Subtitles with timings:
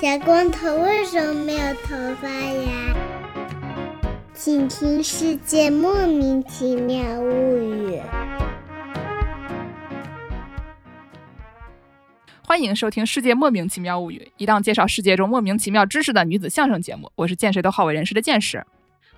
[0.00, 2.94] 小光头为什么没有头发呀？
[4.32, 7.96] 请听《世界莫名其妙物语》。
[12.46, 17.10] 欢迎收听《世界莫名其妙物语》，一档介绍世界中莫名其妙知识的女子相声节目。
[17.16, 18.64] 我是见谁都好为人师的见识，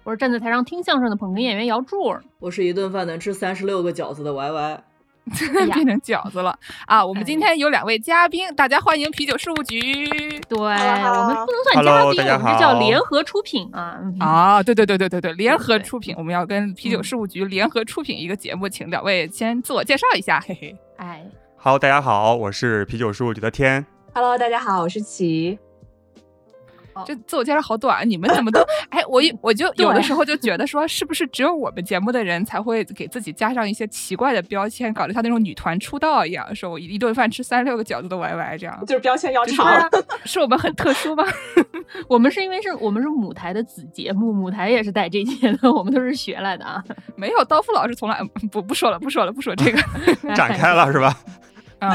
[0.02, 4.84] 我是站在台上听相声的捧哏演员姚柱，我是一顿饭能吃三十六个饺子的 Y Y。
[5.72, 7.04] 变成饺子了啊！
[7.04, 10.04] 我们今天有两位嘉宾，大家欢迎啤酒事务局。
[10.48, 13.98] 对我们不能算嘉宾，我们这叫联合出品啊！
[14.18, 20.76] 啊，对对对对对对，联合出品，我们要跟啤酒事务局联合出品一个节目，请两位先自我介绍一下，嘿嘿。
[20.96, 21.24] 哎
[21.56, 23.84] ，Hello，大家好，我是啤酒事务局的天。
[24.12, 25.58] Hello，大家好，我是齐。
[27.06, 39.88] 这自我介绍好短，你们怎么都 哎，我一我就有的时候就觉得说，是不是只有我们节目的人才会给自己加上一些奇怪的标签，搞得像那种女团出道一样，说我一顿饭吃三六个饺子的 YY 这样，就是标签要长，
[40.24, 41.24] 是我们很特殊吗？
[42.08, 46.82] 我们是因为是我们是母台的子节目，母台也是带这些的，我们都是学来的啊。
[47.16, 49.80] 没有刀夫老师从来不不说了，不说了，不说这个，
[50.34, 51.16] 展开了是吧？
[51.80, 51.90] 嗯，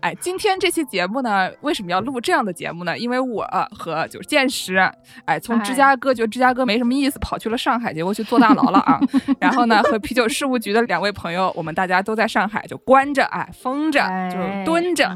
[0.00, 2.98] 哎，今天这期节目呢，为什么要录这样的节目呢？
[2.98, 4.76] 因为我和就是见识，
[5.24, 9.00] 哎，从芝加哥觉得芝加哥没什么意思，跑去了上海，结果去坐大牢了啊。
[9.38, 15.10] 然后呢，和啤酒事务局的两位朋友，我们大家都在上海，就关着，哎，封着，就蹲着。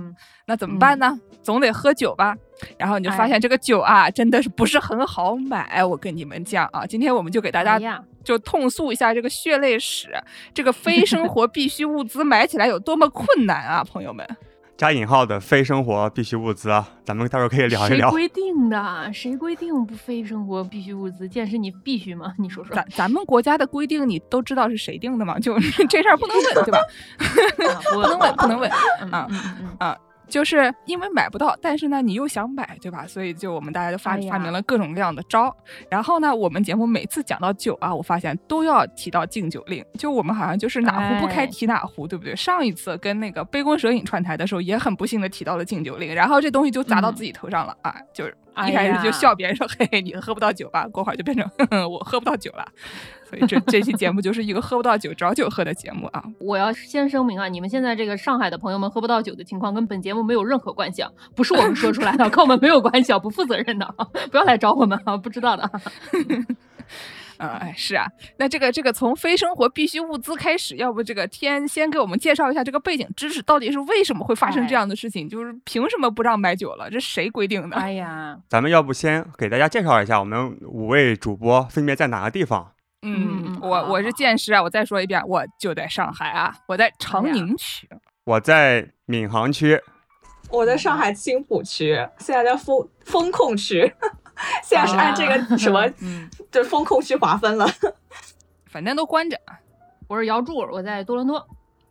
[0.46, 1.18] 那怎么办呢？
[1.42, 2.34] 总得喝酒吧。
[2.76, 5.82] 然后你就发现这个酒啊，真的是不是很好买。
[5.82, 10.08] 我跟你们讲啊，今天我们就给大家就痛诉一下这个血泪史，
[10.52, 14.26] 这个非生活必需物资买起来有多么困难啊，朋友们。
[14.76, 18.08] 加引号的非生活必需物资啊，咱们待会儿可以聊一聊。
[18.08, 19.10] 谁规定的？
[19.12, 21.28] 谁规定不非生活必需物资？
[21.28, 22.32] 健身你必须吗？
[22.38, 22.74] 你说说。
[22.74, 25.38] 咱咱们国家的规定你都知道是谁定的吗？
[25.38, 26.78] 就 这事儿不能问，对吧？
[27.92, 28.70] 不能问，不能问
[29.10, 29.26] 啊
[29.78, 29.96] 啊。
[30.30, 33.04] 就是因为买不到，但是呢，你又想买，对吧？
[33.06, 35.54] 所以就我们大家就发发明了各种各样的招。
[35.90, 39.84] 然后呢，我们节目每次讲到酒啊，我发现都要提到禁酒令。
[39.98, 42.34] 就我们好像就是哪壶不开提哪壶，对不对？
[42.34, 47.94] 上一次跟那个杯弓蛇影串台的时候，也很不幸的提到了禁酒令，然后这东西就砸到自己头上了啊！
[48.14, 51.48] 就是一开始就笑别人说：“嘿嘿，你喝不到酒吧？”过会儿就变成
[51.90, 52.66] 我喝不到酒了。
[53.30, 56.20] 所以这这期节目就是一个喝不到酒找酒喝的节目啊！
[56.40, 64.04] 我要先声明啊，你们现在这个上海的朋友们喝不到酒的情况跟本节目没有任何关系，啊，不是我们说出来的， 跟我们没有关系啊，不负责任的啊！
[64.32, 65.70] 不要来找我们啊，不知道的。
[67.74, 68.04] 是啊，
[68.36, 75.26] 那这个这个从非生活必需物资开始，要不这个天先给我们介绍一下这个背景知识，到底是为什么会发生这样的事情？
[75.26, 76.90] 就是凭什么不让买酒了？
[76.90, 77.76] 这谁规定的？
[77.76, 82.72] 哎呀，咱们要不先给大家介绍一下，我们五位主播分别在哪个地方？
[83.02, 84.62] 嗯，我我是剑师啊！
[84.62, 87.88] 我再说一遍，我就在上海啊，我在长宁区，
[88.24, 89.80] 我在闵行区，
[90.50, 93.90] 我在上海青浦区，现在在风风控区，
[94.62, 95.88] 现在是按这个什么，
[96.50, 97.66] 就风控区划分了，
[98.70, 99.40] 反正都关着。
[100.06, 101.46] 我是姚柱，我在多伦多。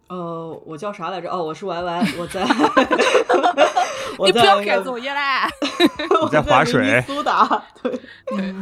[0.09, 1.31] 呃，我叫啥来着？
[1.31, 2.45] 哦，我是 Y Y，我在。
[4.25, 5.47] 你不要改作业啦！
[6.21, 7.01] 我在划水。
[7.07, 7.47] 苏打，
[7.81, 8.53] 对，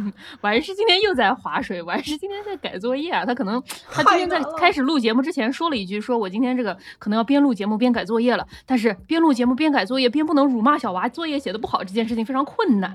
[0.41, 3.25] 完是今天又在划水，完是今天在改作业啊。
[3.25, 8.45] 他可能他今天在开始录节目之前说了一句，说我今天这个可能要边录节目边改作业了。
[8.65, 12.91] 但是边录节目边改作业，边不能辱骂小娃作业写的不好这件事情非常困难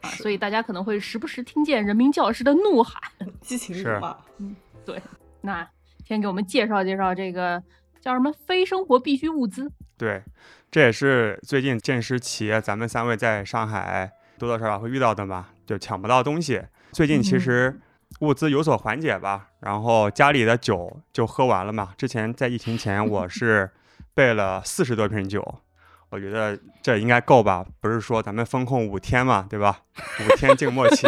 [0.00, 3.02] 啊，所以大家可能会时不时听见人民教师的怒喊，
[3.40, 4.16] 激情辱骂。
[4.38, 5.00] 嗯，对。
[5.42, 5.68] 那
[6.06, 7.62] 先给我们介绍介绍这个。
[8.00, 9.72] 叫什么非生活必需物资？
[9.98, 10.22] 对，
[10.70, 16.62] 这也是最近见识企业咱们三位在上海多多少少会遇到的嘛，就抢不到东西。
[16.92, 17.80] 最近其实
[18.20, 21.94] 物资有所缓解吧，然后家里的酒就喝完了嘛。
[21.96, 23.70] 之前在疫情前，我 是
[24.12, 25.62] 备了四十多瓶酒，
[26.10, 27.64] 我觉得这应该够吧？
[27.80, 29.80] 不是说咱们封控五天嘛，对吧？
[30.20, 31.06] 五天静默期，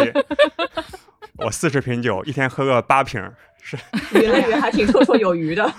[1.37, 3.21] 我四十瓶酒，一天喝个八瓶，
[3.61, 3.77] 是
[4.13, 5.71] 匀了匀还挺绰绰有余的。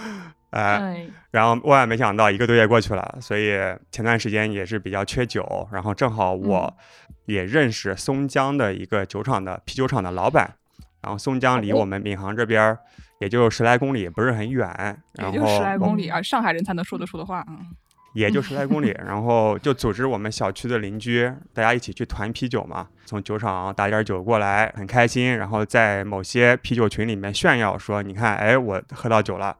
[0.52, 3.52] 哎，然后万万没想到，一个多月过去了，所以
[3.90, 6.76] 前段时间也是比较缺酒，然后正好我
[7.24, 10.54] 也认识松江的一个酒厂的啤酒厂的老板，
[11.00, 12.76] 然后松江离我们闵行这边
[13.18, 17.56] 也就十来公里，不是很远，也就十来公里啊，上海人才能说得出的话啊，
[18.12, 29.56] 也就十来公里， 然后就组织我们小区的邻居，大家一起去团啤酒嘛，从酒厂打点酒过来，很开心，然后在某些啤酒群里面炫耀说，你看，哎，我喝到酒了。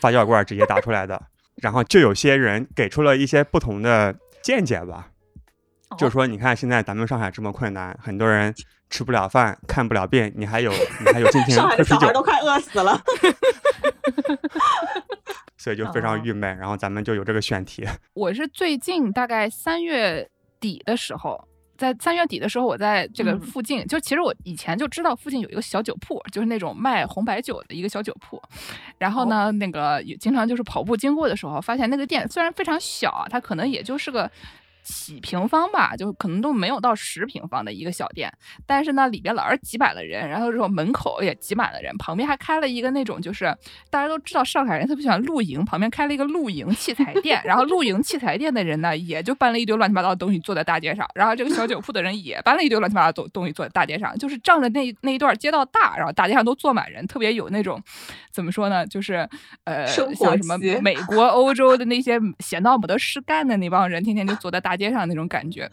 [0.00, 1.20] 发酵罐直接打出来的，
[1.56, 5.08] 然后就有些人给出了一些不同的见解吧，
[5.96, 8.54] 就说你看现在咱们上海这么困难，很多人
[8.90, 13.00] 吃不了饭，看不了病，你还有你还有心情喝啤酒，都快饿死了，
[15.56, 16.56] 所以就非常郁闷。
[16.56, 17.86] 然后咱们就有这个选题。
[18.14, 20.28] 我是最近大概三月
[20.60, 21.48] 底的时候。
[21.78, 28.42] 在三月底的时候，我在这个附近，就其实我以前就知道附近有一个小酒铺，就是那种卖红白酒的一个小酒铺。
[28.98, 34.30] 然后呢，那个也经常就是跑步经过的时候，发现那个店虽然非常小啊，它可能也就是个。
[34.88, 38.32] 几平方吧，就可能都没有到十平方的一个小店，
[38.64, 43.54] 但是呢，里边老是挤满了人，然后这种门口也挤满了人，旁边还开了一个那种，就是
[43.90, 57.78] 大家都知道上海人特别喜欢露营，旁边开了一个露营器材店，然后露营器材店的人呢，也就搬了一堆乱七八糟的东西坐在大街上，然后这个小酒铺的人也搬了一堆乱七八糟的东东西坐在大街上，就是仗着那那一段街道大，然后大街上都坐满人，特别有那种
[58.32, 59.28] 怎么说呢，就是
[59.64, 64.77] 呃，像什么美国、欧洲的那些闲到没得事干的那帮人，天天就坐在大。
[64.78, 65.68] 街上那种感觉。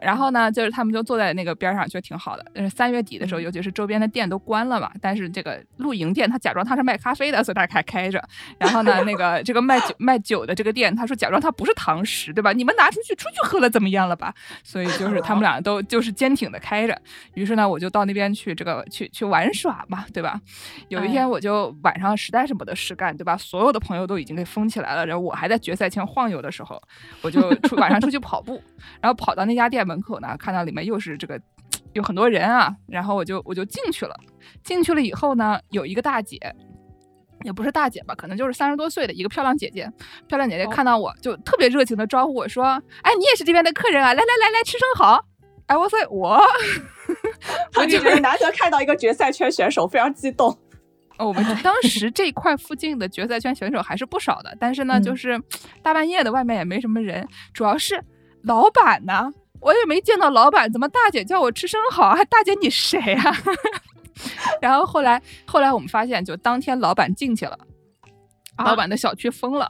[0.00, 2.44] 然后呢，就是他们就坐在那个边上，就挺好的。
[2.54, 4.90] 但是三月底的时候，尤其是周边的店都关了嘛。
[5.00, 8.22] 但是这个露营店，他假装他是卖咖啡的，所以他还开着。
[8.58, 12.52] 然后呢，那个这个卖酒卖酒的这个店，他说假装他不是堂食，对吧？
[12.52, 14.32] 你们拿出去出去喝了怎么样了吧？
[14.62, 16.96] 所以就是他们俩都就是坚挺的开着。
[17.34, 20.40] 于是呢，我就到那边去这个去去玩耍嘛，对吧？
[20.88, 23.36] 有一天我就晚上实在是没得事干，对吧？
[23.36, 26.80] 所有的朋友都已经给封起来了，然后我还在决赛圈晃悠的时候，
[27.22, 28.62] 我就出晚上出去跑步，
[29.00, 29.87] 然后跑到那家店。
[29.88, 31.40] 门口呢，看到里面又是这个
[31.94, 34.14] 有很多人啊，然后我就我就进去了。
[34.62, 36.38] 进去了以后呢，有一个大姐，
[37.44, 39.90] 也不是大姐吧，可能就是三十多岁的一个漂亮姐姐。
[40.26, 42.64] 漂亮姐姐看到我就特别热情的招呼我说
[43.02, 45.24] ：“哎，你也是这边的客人啊，来来来来，吃生蚝。”
[45.66, 46.40] 哎，我说我，
[47.76, 50.50] 我就难得看到一个决赛圈选手，非常激动。
[51.18, 55.38] 哦，我们当时这块附近的决赛圈选手还是不少的，但是呢，就是
[55.82, 58.02] 大半夜的，外面也没什么人，主要是
[58.44, 59.30] 老板呢。
[59.60, 62.14] 我也没见到老板，怎么大姐叫我吃生蚝？
[62.14, 63.36] 还 大姐你谁啊？
[64.60, 67.58] 然后后来后来我们发现，就当天老板进去了，
[68.58, 69.68] 老板的小区封了，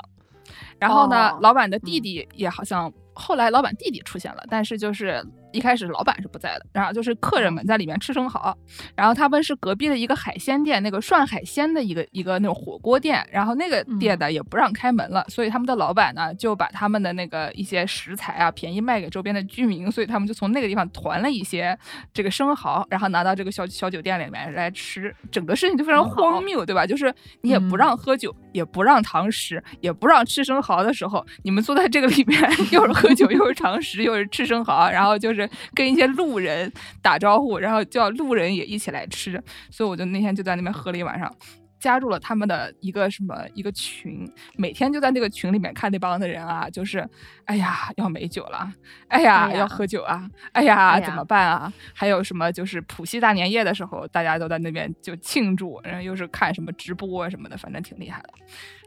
[0.79, 5.25] 然后呢，老板的弟弟也好像后来老板弟弟出现了，但是就是。
[5.53, 8.57] 一开始老板是不在的，然后就是客人们在里面吃生蚝，
[8.95, 21.79] 然后他们是隔壁的一个海鲜店，那个涮海鲜的一个一个那种火锅店，然后那个店呢也不让开门了，所以他们的老板呢就把他们的那个一些食材啊便宜卖给周边的居民，所以他们就从那个地方团了一些
[22.13, 26.87] 这个生蚝，然后拿到这个小小酒店里面来吃，整个事情就非常荒谬，对吧？
[26.87, 27.15] 就是。
[27.41, 32.41] 你也不让喝酒，也不让堂食，也不让吃生蚝的时候，你们坐在这个里面
[32.73, 35.38] 又是喝酒又是堂食又是吃生蚝，然后就是。
[35.75, 41.31] 跟一些路人打招呼，然后叫路人也一起来吃，所以我就那天就在那边喝了一晚上，
[41.79, 47.07] 加入了他们的一个什么一个群，每天就在那个群里面看那帮的人啊，就是
[47.45, 48.73] 哎呀要美酒了，
[49.09, 51.73] 哎呀要喝酒啊，哎呀怎么办啊？
[51.95, 58.31] 还有什么就是普西大年夜的时候，大家都在那边就庆祝，然后又是看什么直播什么的，反正挺厉害的。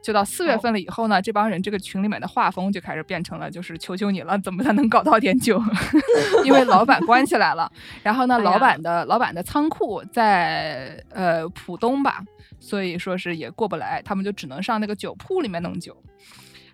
[0.01, 5.61] 就到四月份了以后呢，这帮人这个群里面的画风就开始变成了，就是求求你了，怎么才能搞到点酒？
[6.43, 7.71] 因为老板关起来了，
[8.01, 12.23] 然后呢，老板的老板的仓库在呃浦东吧，
[12.59, 15.95] 所以说是也过不来，他们就只能上那个酒铺里面弄酒。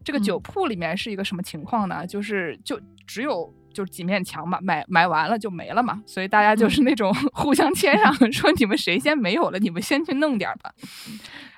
[0.04, 2.08] 这个酒铺里面是一个什么情况呢？
[2.08, 10.74] 就是就只有就是几面墙嘛，买买完了就没了嘛，所以大家就是那种 互相谦让，说你们谁先没有了，你们先去弄点吧。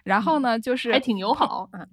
[0.03, 1.87] 然后呢，就是还挺友好，嗯，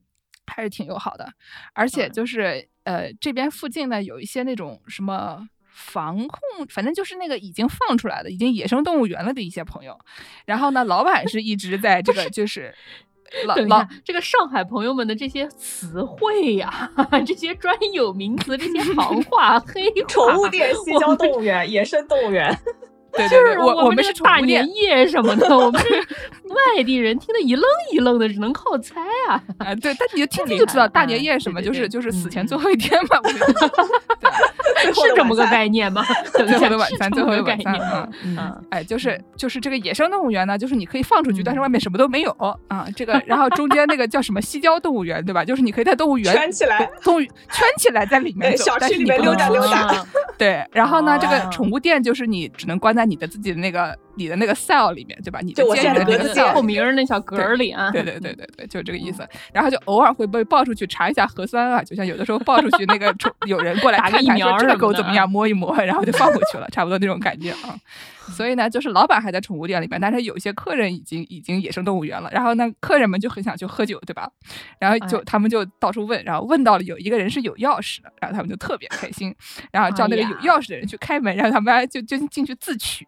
[0.44, 1.32] 还是挺友好的，
[1.74, 9.96] 而且就是呃，这边附近呢有一些那种什么防控，反正就是那个已经放出来的、已经野生动物园了的一些朋友。
[10.44, 12.74] 然后呢，老板是一直在这个就是
[13.46, 16.90] 老老这个上海朋友们的这些词汇呀，
[17.26, 22.56] 这些专有名词，这些行 话黑宠物店、西郊动物园、野生动物园。
[23.16, 25.88] 就是我我们是大年夜什么的，我们是
[26.76, 29.42] 外地人，听得一愣一愣的，只能靠猜啊。
[29.56, 33.18] 啊，对，但你就听听就知道大年夜什么，就是就是死前最后一天嘛。
[34.94, 36.04] 是这么个概念吗？
[36.32, 38.08] 最后的晚餐，最后的晚餐啊。
[38.24, 42.30] 嗯，哎，就是就是这个野生动物园呢，就是你可以放出去，但是外面什么都没有
[42.68, 42.86] 啊。
[42.96, 45.44] 这个，然后中间那个叫什么西郊动物园，对吧？
[45.44, 47.32] 就是你可以在动物园圈起来，动物圈
[47.78, 50.04] 起来在里面小区里面溜达溜达。
[50.38, 53.96] 对，然后呢，这个宠物店就是你只能关在你的自己的那个。
[54.16, 55.40] 你的那个 cell 里面，对吧？
[55.42, 59.26] 你的建的那个 cell 透明那小格里啊，对对对对对，就这个意思。
[59.52, 63.14] 然后就偶尔会被抱出去查一下核酸啊，就像有的时候抱出去那个
[63.46, 67.78] 有人过来看看说这个狗怎么样，摸一摸，然后就放回去了，差不多那种感觉啊。
[68.32, 72.28] 所以呢，就是老板还在宠物店里面，但是有些客人已经已经野生动物园了。
[72.32, 74.28] 然后呢，客人们就很想去喝酒，对吧？
[74.80, 79.32] 然后就他们就到处问，然后问到了有一个人是有钥匙的，然后他们就特别开心，
[79.70, 83.06] 然后叫那个有钥匙的人去开门，然后他们就就进去自取。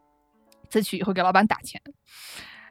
[0.68, 1.80] 自取以后给老板打钱，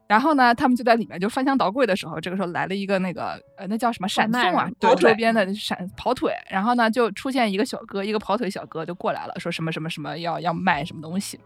[0.07, 6.33] 然后呢，他们就在里面就翻箱倒柜的时候，这个时候来了一个那个呃，那叫什么闪送啊，跑周边的闪跑腿。
[6.49, 11.39] 然后呢，就出现一个小哥，一个跑腿小哥就过来了，说什么什么什么要要卖什么东西。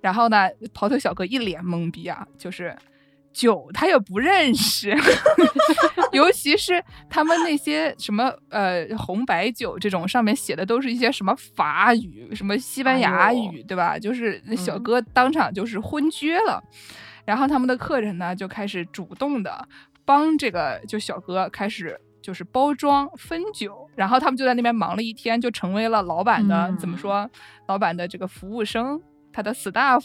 [0.00, 2.76] 然后呢，跑腿小哥一脸懵逼啊，就是
[3.36, 4.96] 酒他也不认识，
[6.10, 13.98] 尤其是他们那些什么呃红白酒这种上面写的都是一些什么法语、什么西班牙语，对吧？
[13.98, 16.62] 就是那小哥当场就是昏厥了。
[17.26, 19.68] 然后他们的客人呢就开始主动的
[20.06, 27.28] 帮这个就小哥开始就是包装分酒，然后他们就在那边忙了一天，就成为了老板的怎么说？
[27.68, 28.98] 老板的这个服务生，
[29.30, 30.04] 他的 staff，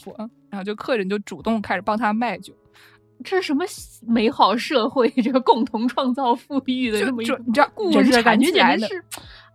[0.50, 2.52] 然后就客人就主动开始帮他卖酒，
[3.22, 3.64] 这是什么
[4.06, 5.08] 美好社会？
[5.22, 9.04] 这个共同创造富裕的这么一你知道故事感觉简直是，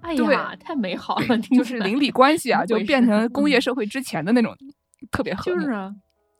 [0.02, 4.56] 哎呀，太美好了， 就是邻里关系啊， 就变成工业社会之前的那种
[5.12, 5.72] 特别和睦。
[5.72, 5.94] 啊。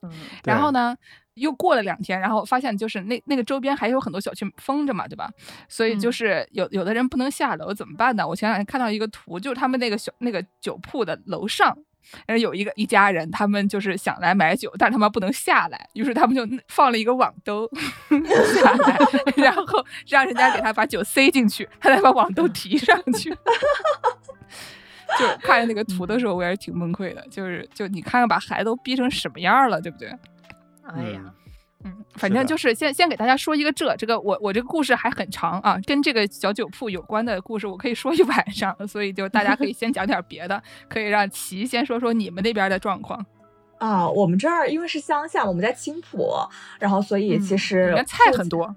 [0.04, 0.12] 嗯，
[0.46, 0.96] 然后呢，
[1.34, 5.28] 又过了两天，然后发现就是那那个周边还有很多小区封着嘛，对吧？
[5.68, 8.28] 所以就是有有的人不能下楼怎么办呢？
[8.28, 11.76] 我前两天看到一个图，就是他们那个小那个酒铺的楼上，
[12.40, 17.70] 有一个一家人，他们就是想来买酒，但是他们不能下来，于是他们就放了一个网兜
[18.62, 18.98] 下来，
[19.36, 23.36] 然后让人家给他把酒塞进去，他再把网兜提上去。
[25.18, 27.26] 就看着那个图的时候，我也是挺崩溃的。
[27.32, 30.10] 就是就你看看把孩子都逼成什么样了，对不对？
[30.84, 31.22] 哎呀，
[31.88, 43.26] 嗯，反正就是先先给大家说一个这这个我我这个故事还很长啊，跟这个小酒铺有关的故事我可以说一晚上，所以就大家可以先讲点别的，可以让齐先说说你们那边的状况
[43.78, 44.08] 啊。
[44.10, 46.34] 我们这儿因为是乡下，我们在青浦，
[46.80, 48.76] 然后所以其实菜很多。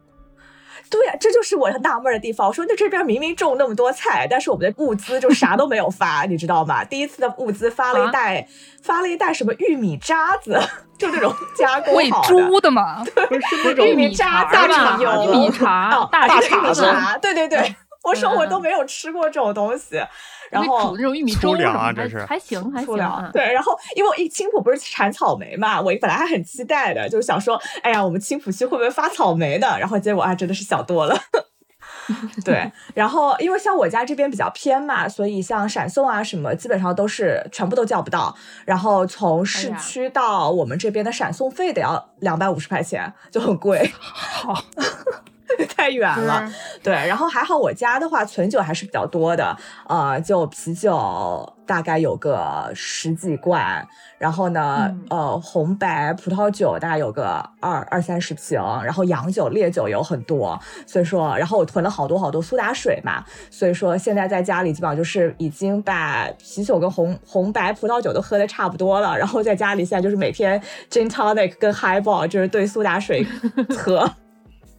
[0.91, 2.49] 对呀，这就是我纳闷的地方。
[2.49, 6.85] 我说，那这边明明种那么多菜，但是我们的物资就啥都没有发， 你知道吗？
[6.85, 8.47] 第一次的物资发了一袋，
[8.83, 10.61] 发了一袋什么玉米渣子，
[10.99, 13.05] 就那种加工喂猪的吗？
[13.15, 16.85] 对，是那种玉米渣、大肠油、玉米茶、大肠子。
[17.23, 20.03] 对对对，我说我都没有吃过这种东西。
[20.51, 22.97] 然后煮那种玉米粥啊，这是还行还行。
[23.33, 29.79] 对，然后因为我一青浦不是产草莓嘛，我本来还很期待的，就是想说，哎呀，我们青浦区会不会发草莓的？
[29.79, 31.17] 然后结果啊，真的是想多了。
[32.45, 38.35] 对，然后因为像我家这边比较偏嘛，所以像闪送啊什么，基本上都是全部都叫不到。
[38.65, 43.89] 然后从市区到我们这边的闪送费得要两百五十块钱，就很贵。
[44.01, 44.65] 好。
[45.77, 46.51] 太远了，
[46.83, 49.57] 对，然后还好我家的话存酒还是比较多的，
[49.89, 53.87] 呃，就啤酒大概有个十几罐，
[54.19, 73.27] 然后呢，呃，红白葡萄酒大概有个二二三十瓶，然后洋酒烈酒有很多，所以说，然后我囤了好多好多苏打水嘛，所以说现在在家里基本上就是已经把啤酒跟红红白葡萄酒都喝的差不多了，然后在家里现在就是每天 gin tonic 跟 highball 就是兑苏打水
[73.77, 74.11] 喝。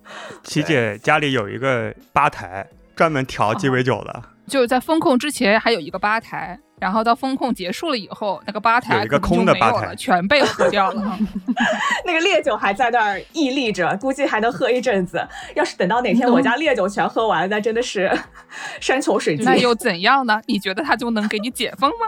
[0.44, 4.24] 琪姐家里有一个吧台，专门调鸡尾酒的。
[4.48, 11.16] 就是在风控之前还有一个吧台，然后到风控结束了以后，那个吧台有一个空的吧台，全被喝掉了。
[12.04, 15.24] 那个烈酒还在那儿屹立着，估计还能喝一阵子。
[15.54, 18.12] 要是等到哪天我家烈酒全喝完，那真的是
[18.82, 19.46] 山穷水尽。
[19.46, 20.42] 那 又怎样呢？
[20.48, 22.08] 你觉得他就能给你解封吗？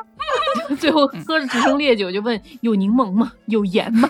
[0.80, 3.32] 最后喝着只剩烈酒，就问有柠檬吗？
[3.46, 4.10] 有盐吗？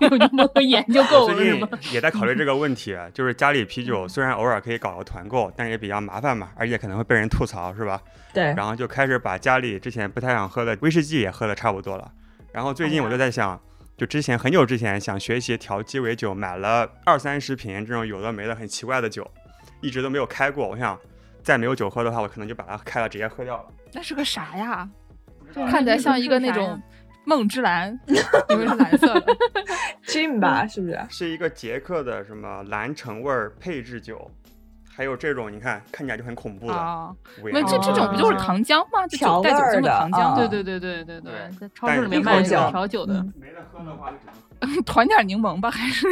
[0.00, 1.68] 有柠檬和盐就够了，是吗？
[1.90, 7.98] 也在考虑这个问题，就是家里啤酒虽然偶尔可以搞个团购，但是也比较麻烦嘛，而且可能会被人吐槽，是吧？
[8.34, 8.44] 对。
[8.56, 12.10] 然后就开始把家里之前不太想喝的威士忌也喝的差不多了。
[12.52, 13.56] 然后最近我就在想，
[13.96, 19.24] 就之前很久之前想学习调鸡尾酒，买了二三十瓶这种有的没的很奇怪的酒，
[19.80, 20.66] 一直都没有开过。
[20.68, 20.98] 我想
[21.40, 23.66] 再没有酒喝的话，我可能就把它开了，直接喝掉了。
[23.92, 24.88] 那是个啥呀？
[25.54, 26.82] 看起来像一个那种
[27.24, 27.96] 梦之蓝，
[28.50, 29.36] 因为是蓝色的，
[30.04, 30.98] Jim 吧，是不是？
[31.08, 34.28] 是一个捷克的什么蓝橙味儿配制酒，
[34.96, 37.14] 还有这种你看看起来就很恐怖的，
[37.52, 39.06] 那这这种不就是糖浆吗？
[39.06, 44.34] 这酒带酒精的糖浆，对对对对对对，在超市里面卖调酒的，没得喝的话就只能。
[44.86, 46.06] 团点柠檬吧，还是？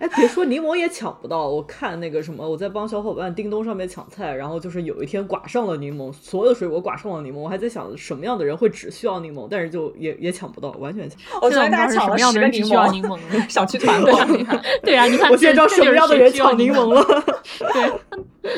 [0.00, 1.48] 哎，别说柠檬也抢不到。
[1.48, 7.38] 我看那个什么，我在帮小伙伴叮咚上面抢菜，然后就是有一天刮上了柠檬，所有的水果刮上了柠檬。
[7.38, 11.18] 我还在想什么样的人会只需要柠檬，但是就也也抢不到，完全抢。
[11.40, 14.10] 我昨天大家抢了十个柠檬， 小区团购。
[14.82, 17.02] 对啊，你看， 我现在知道什么样的人抢柠檬了。
[18.42, 18.50] 对，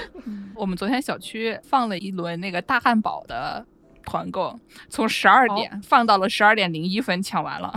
[0.54, 3.66] 我们昨天小区放了一轮那个大汉堡的。
[4.04, 4.58] 团购
[4.88, 7.72] 从十二点放到了十二点零一分，抢完了。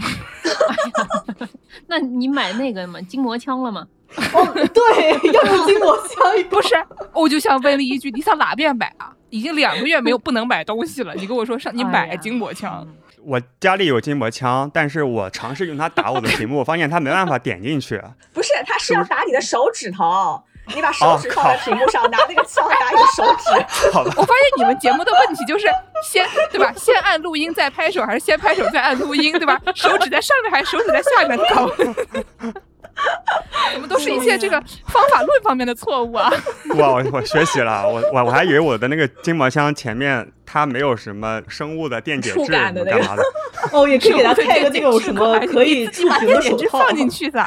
[1.87, 2.99] 那你买那个吗？
[3.01, 3.87] 筋膜枪了吗？
[4.33, 6.43] 哦，对，要用筋膜枪。
[6.49, 6.75] 不是，
[7.13, 9.13] 我就想问了一句，你上哪边买啊？
[9.29, 12.87] 已经两个月没有不能买东西了，你跟我说上你买筋膜枪。
[13.23, 18.01] 我家里有筋膜枪，但是我尝试用它打我的屏幕，发现它没办法点进去。
[18.31, 20.41] 不是，它是要打你的手指头。
[20.75, 23.49] 你把手指放在屏幕上，拿那个枪打你的手指。
[23.91, 24.13] 好吧。
[24.17, 25.67] 我发现你们节目的问题就是
[26.03, 26.71] 先对吧？
[26.75, 29.59] 先按录音再拍手，还是先拍手再按录音，对吧？
[29.75, 31.69] 手指在上面还是手指在下面搞？
[33.73, 36.31] 怎么都是一些这个方法论方面的错误啊！
[36.77, 43.21] 哇，我我学习了，我我我还以为我的那个筋膜枪前面它没有什么生物的电解质干嘛的。
[43.73, 47.45] 哦，也可以给它配个那种什么可以触屏的手套放进去的。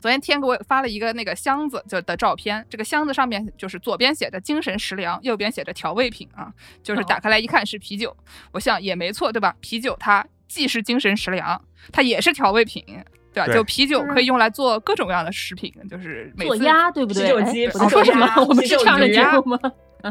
[0.00, 6.52] 昨天天给我发了一个那个箱子就的照片，这个箱子上面就是左边写着精神食粮，右边写着调味品啊，
[6.82, 8.16] 就是打开来一看是啤酒，
[8.52, 9.54] 我想也没错对吧？
[9.60, 11.60] 啤酒它既是精神食粮，
[11.92, 12.84] 它也是调味品。
[13.32, 13.52] 对吧？
[13.52, 17.22] 就啤酒可以用来做各种各样的食品，就是做鸭，对不对？
[17.22, 18.26] 啤酒鸡，我说什么？
[18.48, 19.58] 我们是唱的节目吗？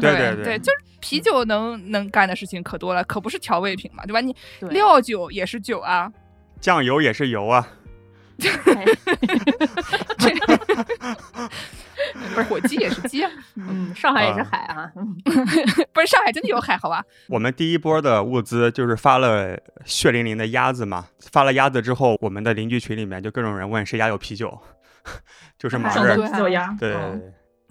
[0.00, 4.20] 对对，就是啤酒能能干的事情可多了，可不是调味品嘛，对吧？
[4.20, 4.34] 你
[4.68, 6.12] 料酒也是酒啊，
[6.60, 7.66] 酱油也是油啊。
[12.34, 14.90] 不是火鸡也是鸡啊， 嗯，上海也是海啊，
[15.92, 17.04] 不是上海真的有海，好吧？
[17.28, 24.58] 我们第一波的物资就是发了血淋淋的鸭子嘛，发了鸭子之后，我们的邻居群里面就各种人问谁家有啤酒，
[25.58, 26.96] 就是忙着啤酒鸭，对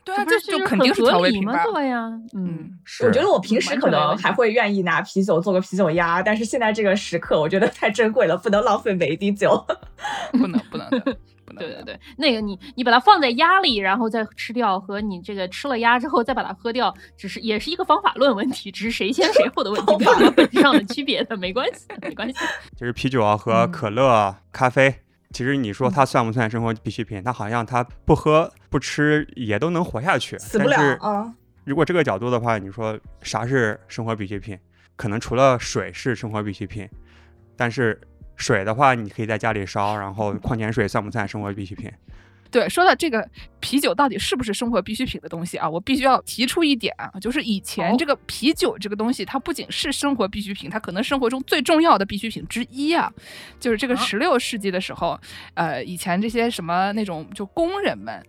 [0.10, 1.64] 对啊，这就肯定是调味品吧？
[1.64, 9.66] 对呀，嗯，是我觉得我平时可能还会愿意拿啤酒做个啤酒鸭，但是现在这个时刻，我觉得太珍贵了，不能浪费每一滴酒，
[10.32, 10.90] 不 能不能。
[11.58, 22.36] 对对对，那个你你把它放在鸭里，然后再吃掉，和你这个吃了鸭之后再把它喝掉，只是也是一个方法论问题，只是谁先谁后的问题，没有本质上的区别的，没关系，没关系。
[22.78, 27.24] 就是啤酒啊和可乐、咖啡，其实你说它算不算生活必需品？
[27.24, 31.34] 它好像它不喝不吃也都能活下去，死不了啊。
[31.66, 34.58] 如果这个角度的话，你说啥是生活必需品？
[34.96, 36.88] 可能除了水是生活必需品，
[37.56, 38.00] 但是。
[38.42, 41.92] 水的话，你可以在家里烧，然后矿泉水算不算生活必需品？
[42.52, 43.28] 对，说到这个
[43.60, 53.12] 啤酒到底是不是生活必需品的东西啊，我必须要提出一点啊，就是以前这个啤酒这个东西，它不仅是生活必需品，它可能生活中最重要的必需品之一啊。
[53.60, 55.20] 就是这个十六世纪的时候，
[55.54, 58.26] 呃，以前这些什么那种就工人们。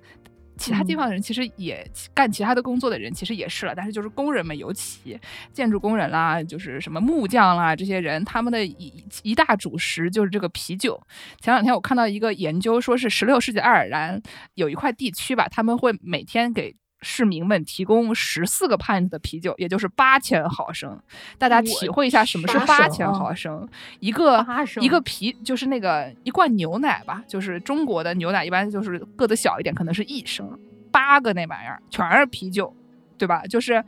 [0.60, 5.18] 其他地方的人其实也干其他的工作的人其实也是了，但是就是工人们尤其
[5.52, 11.00] 建筑工人啦，就是什么木匠啦，这些人他们的一一大主食就是这个啤酒。
[11.40, 14.20] 前两天我看到一个研究，说是十六世纪爱尔兰
[14.54, 16.76] 有一块地区吧，他们会每天给。
[17.02, 20.98] 市民们提供十四个 pint 的啤酒，也就是八千毫升。
[21.38, 23.66] 大家体会一下什么是八千毫升？
[24.00, 24.44] 一个
[24.80, 30.58] 一个啤就是那个一罐牛奶吧，就是中国的牛奶一般就是个子小一点，可能是一升。
[30.92, 32.74] 八个那玩意儿全是啤酒，
[33.16, 33.42] 对吧？
[33.44, 33.82] 就是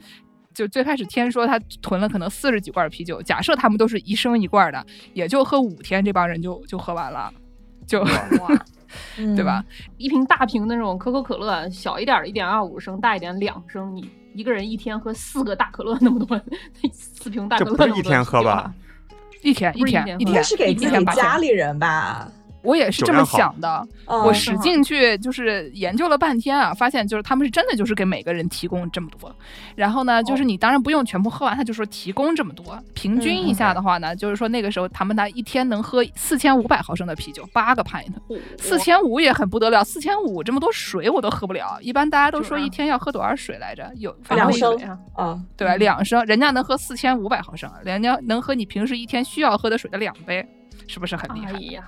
[0.55, 7.33] 就最开始天说他囤了可能四十几罐啤酒，假设他们都是一升一罐的，也就喝五天，这帮人就就喝完了，
[7.87, 8.03] 就。
[9.37, 9.65] 对吧？
[9.97, 16.41] 一瓶大瓶的那种可口可乐，小一点的一点二五升，大一点两升，你一个人一天喝四个大可乐那么多，
[16.93, 18.73] 四瓶大可乐，这不是一天喝吧？
[19.43, 22.31] 一天一天一天是给自己家里人吧？
[22.63, 29.35] 我也是这么想的，我使劲去就是研究了半天啊，发现就是他们是真的就是给每个人提供这么多，
[29.75, 38.13] 然后呢，就是你当然不用全部喝完，他就说提供这么多，平均一下的话呢，就是说那个时候他们那一天能喝四千五百毫升的啤酒，八个 pint，
[38.59, 43.91] 四千五也很不得了，四千五这么多水我都喝不了，一般大家都说一天要喝多少水来着？
[43.97, 44.77] 有两升
[45.15, 50.47] 啊，对，两升，人家能喝四千五百毫升，人家能喝你平时一天需要喝的水的两杯。
[50.89, 51.53] 是不是很厉害？
[51.73, 51.85] 呀？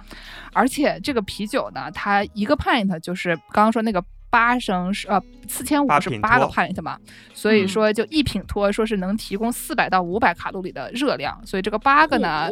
[0.55, 6.99] 而且这个啤酒呢，它一个 pint 就是刚刚说那个八升是呃四千五是八个 pint 嘛，
[7.35, 12.49] 所以说就一品托说是能提供四百到五百卡路里的热量，所以这个八个呢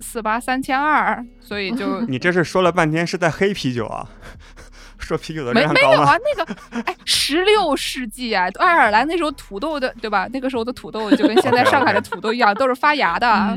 [0.00, 4.08] 四八三千二，所以就你这是说了半天是在黑啤酒啊？
[5.02, 6.16] 说啤酒的没没有啊？
[6.36, 10.28] 那个哎，十六世纪啊，爱尔兰那时候土豆的对吧？
[10.32, 13.56] 那个时候的土豆就跟现在上海的土豆一样，都是发芽的啊。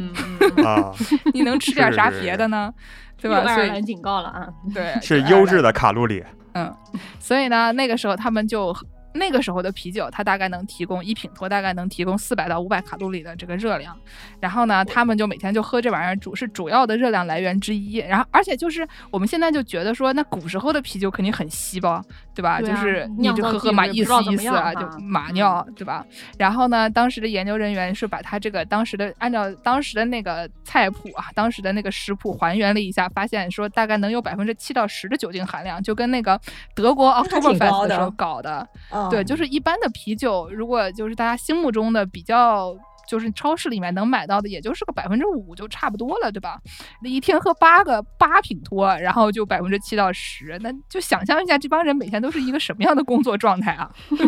[1.33, 2.73] 你能吃点啥别的呢？
[3.21, 3.37] 对吧？
[3.45, 4.47] 爱尔兰警告了啊。
[4.73, 6.23] 对，是优质的卡路里。
[6.53, 6.73] 嗯，
[7.19, 8.75] 所以呢，那个时候他们就
[9.15, 13.97] 那个时候的啤酒，它大概能提供一品托，大概能提供四百到五百卡路里的这个热量。
[14.39, 17.97] 然后呢，他们就每天就喝这玩意儿，主是主要的热量来源之一。
[17.97, 22.59] 然后，而且就是我们现在就觉得说，那古时候的啤酒肯定很稀吧，对吧？
[22.59, 26.05] 就是你就喝喝嘛，意思意思啊，就马尿，对吧？
[26.37, 36.39] 然后呢，当时的研究人员是把他这个当时的按照当时的那个菜谱啊，当时的那个食谱还原了一下，发现说大概能有百分之七到十的酒精含量，就跟那个
[36.73, 38.67] 德国 Oktoberfest 的时候搞的。
[39.09, 42.75] 对，就是一般的啤酒，如果就是大家心目中的比较，
[43.07, 46.59] 就是超市里面能买到的，也就是个百分之五就差不多了，对吧？
[47.01, 53.91] 那一天喝八个八品托，然后就百分之七到十，那就想象一下这帮人每天都是一个什么样的工作状态啊！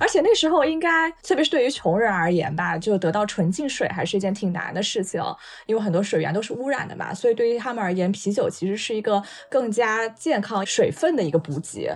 [0.00, 5.22] 而且那时候应该，特别是对于穷人而言吧，就得到纯净水还是一件挺难的事情，
[5.66, 11.94] 因为很多水源都是污染的嘛，所以对于他们而言，啤酒其实是一个更加健康水分的一个补给。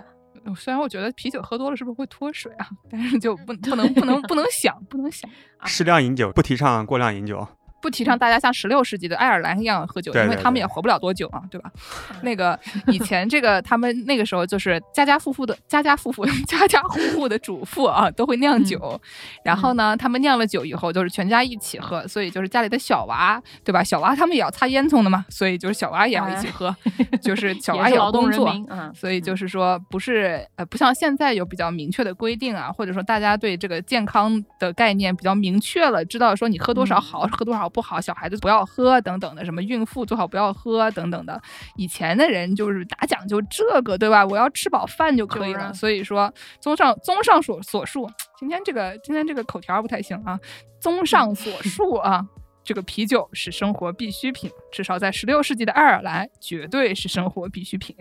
[0.56, 5.30] 虽然我觉得啤酒喝多了是不是会脱水啊，但是就不不能不能 不能想不能想，
[5.64, 7.46] 适量饮酒，不提倡过量饮酒。
[7.84, 11.70] 不提倡大家像十六世纪的爱尔兰一样喝酒，因为他们也活不了多久啊，对吧？
[12.24, 18.98] 那个以前这个他们那个时候就是家家户户的家家户户家家户户的主妇啊都会酿酒，
[19.44, 23.84] 然后呢，他们酿了酒以后就是全家一起喝，所以就是家里的小娃，对吧？
[23.84, 26.74] 小娃他们也要擦烟囱的嘛，所以就是小娃也要一起喝，
[27.20, 28.46] 就 是小娃也要工作，
[28.94, 37.68] 所以就是说不是呃不像现在有比较明确的规定啊，或者说大家对这个健康的概念比较明确了，知道说你喝多少好，喝多少。
[37.74, 41.38] 不好，小孩子不要喝等等的，什么孕妇最好不要喝等等的。
[41.76, 44.24] 以前的人就是打讲究这个，对吧？
[44.24, 45.74] 我要吃饱饭就可以了。
[45.74, 48.08] 所以说，综上综上所所述，
[48.38, 50.38] 今天这个今天这个口条不太行啊。
[50.80, 52.24] 综上所述啊，
[52.62, 57.96] 这个啤酒是生活必需品，至少在十六世纪的爱尔兰，绝对是生活必需品。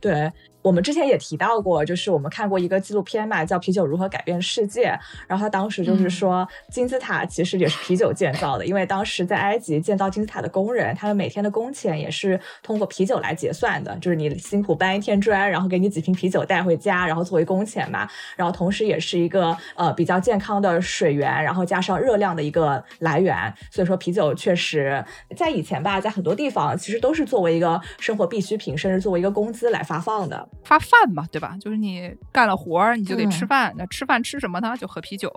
[0.00, 0.32] 对。
[0.62, 4.88] 我们之前也提到过，就是我们看过一个纪录片嘛，叫《啤酒如何改变世界》。
[5.26, 18.08] 然后他当时就是说，金字塔其实也是啤酒建造的，因为当时在埃及建造金字塔的工人，他们每天的工钱也是通过啤酒来结算的，就是你辛苦搬一天砖，然后给你几瓶啤酒带回家，然后作为工钱嘛。
[18.36, 23.52] 然后同时也是一个呃比较健康的水源，然后加上热量的一个来源。
[23.70, 25.04] 所以说啤酒确实
[25.36, 30.48] 在以前吧，在很多地方其实都是作为一个生活必需品，甚至作为一个工资来发放的。
[30.64, 31.56] 发饭嘛，对吧？
[31.60, 33.74] 就是你干了活儿，你就得吃饭。
[33.76, 34.76] 那吃饭吃什么呢？
[34.76, 35.30] 就喝啤酒。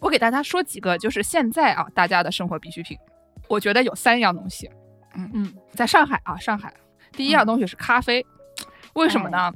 [0.00, 2.96] 我给大家说几个，就是现在啊，大家的生活必需品。
[3.48, 4.70] 我觉得有三样东西。
[5.14, 6.72] 嗯嗯，在上海啊，上海
[7.12, 8.24] 第一样东西是咖啡。
[8.94, 9.52] 为什么呢？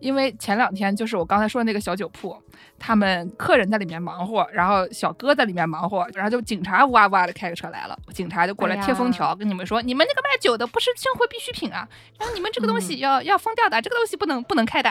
[0.00, 2.36] 因为前两天就是我刚才说的那个小酒铺。
[2.84, 11.86] 他们客人在里面忙活，然后小哥在里面忙活，然后就警察哇哇的开个车来了，警察就过来贴封条，跟你们说，你们那个卖酒的不是生活必需品啊，
[12.18, 14.90] 然后你们这个东西要要封掉的，这个东西不能不能开的。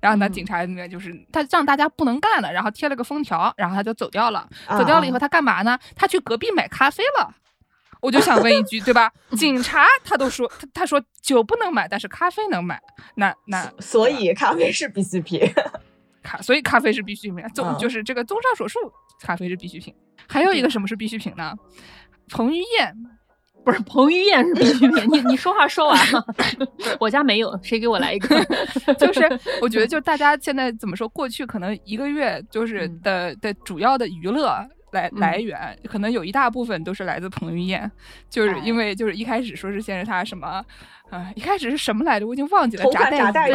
[0.00, 4.48] 然后呢，警察那边就是他让大家不能干了，然后贴了个封条，然后他就走掉了。
[4.70, 5.78] 走掉了以后他干嘛呢？
[5.94, 7.34] 他去隔壁买咖啡了。
[8.00, 9.12] 我就想问一句，对吧？
[9.36, 12.80] 警察他都说他他说酒不能买，但是咖啡能买，
[13.16, 15.40] 那那所以咖啡是必需品。
[16.22, 17.44] 咖，所以咖啡是必需品。
[17.54, 18.78] 综就是这个，综上所述，
[19.20, 19.94] 咖啡是必需品。
[20.26, 21.54] 还有一个什么是必需品呢？
[22.28, 22.94] 彭于晏，
[23.64, 25.08] 不是彭于晏是必需品。
[25.10, 26.26] 你你说话说完了，
[27.00, 28.44] 我家没有，谁给我来一个？
[28.98, 29.22] 就是
[29.62, 31.08] 我觉得，就大家现在怎么说？
[31.08, 34.52] 过去可能一个月就是的的主要的娱乐
[34.92, 37.90] 来来源，可能有一大部分都是来自彭于晏，
[38.28, 40.62] 就是因为就是一开始说是先是他什么。
[41.10, 42.26] 啊，一开始是什么来着？
[42.26, 42.84] 我已经忘记了。
[42.90, 43.48] 炸带鱼，炸带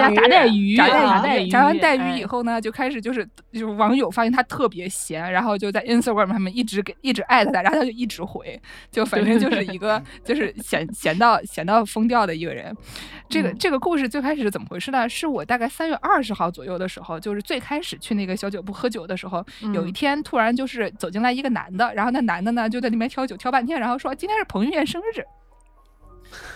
[0.47, 0.87] 鱼，炸
[1.21, 12.75] 带鱼，炸完带鱼以后呢，就开始就是就是网友发现他特别闲，然后就在 Instagram 上面一直给一直艾特他，然后他就一直回，就反正就是一个就是闲闲到闲到疯掉的一个人。
[13.29, 15.07] 这个这个故事最开始是怎么回事呢？
[15.07, 25.23] 是我大概三月二十号左右的时候，就是最开始去那个小酒铺喝酒的时候，有一天突然就是走进来一个男的，然后那男的呢就在那边挑酒挑半天，然后说今天是彭于晏生日。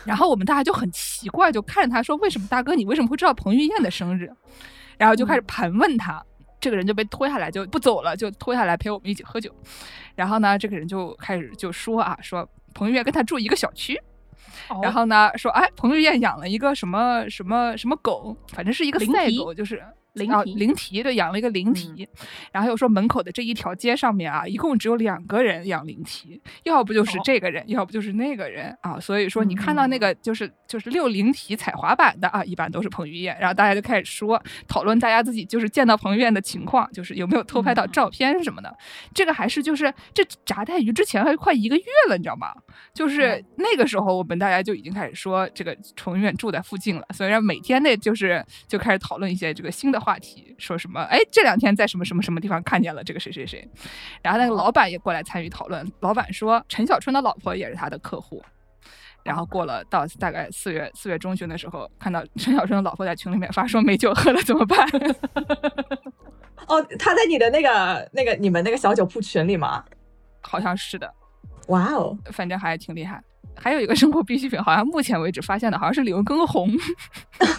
[0.06, 4.30] 然后我们大家就很奇怪，就看着他说：“为什么大哥，你为什么会知道彭于晏的生日？”
[4.98, 6.24] 然后就开始盘问他，
[6.60, 9.54] 这个人就被拖下来，就不走了，就拖下来陪我们一起喝酒。
[10.16, 14.00] 然后呢，这个人就开始就说啊，说彭于晏跟他住一个小区，
[14.82, 19.84] 然后呢说，哎，彭于晏养了一个什么什么什么狗，反正是一个赛狗，就是。
[20.26, 22.08] 啊，灵缇对，养了一个灵缇，
[22.52, 38.74] 然后又说门口的这一条街上面啊，一共只有两个人养灵缇，要不就是这个人，要不就是那个人啊，所以说你看到那个就是就是遛灵缇踩滑板的啊，一般都是彭于晏，然后大家就开始说讨论大家自己就是见到彭于晏的情况，就是有没有偷拍到照片什么的，
[39.14, 42.54] 这个还是就是这炸带鱼之前还快一个月了，你知道吗？
[42.94, 49.98] 就是那个时候我们大家就已经开始说这个彭于晏住在附近了，所以每天那就是就开始讨论一些这个新的。
[50.08, 53.70] 话题，说什么哎这两天在什么什么什么地方看见了这个谁谁谁，
[54.24, 58.42] 然后那个老板也过来参与讨论，老板说陈小春的老婆也是他的客户。
[59.26, 64.88] 然后过了到大概四月四月中旬的时候，看到陈小春的老婆在群里面发说没酒喝了怎么办？
[66.68, 69.84] 哦，他在你的那个那个你们那个小酒铺群里吗？
[70.40, 71.14] 好像是的。
[71.68, 73.22] 哇哦，反正还挺厉害。
[73.60, 76.70] 还有一个生活必需品，好像目前为止发现的好像是刘畊宏。
[76.70, 76.78] 对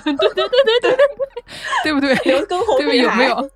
[0.04, 0.96] 对对对对，
[1.84, 2.14] 对不对？
[2.24, 3.50] 刘畊宏对有没有？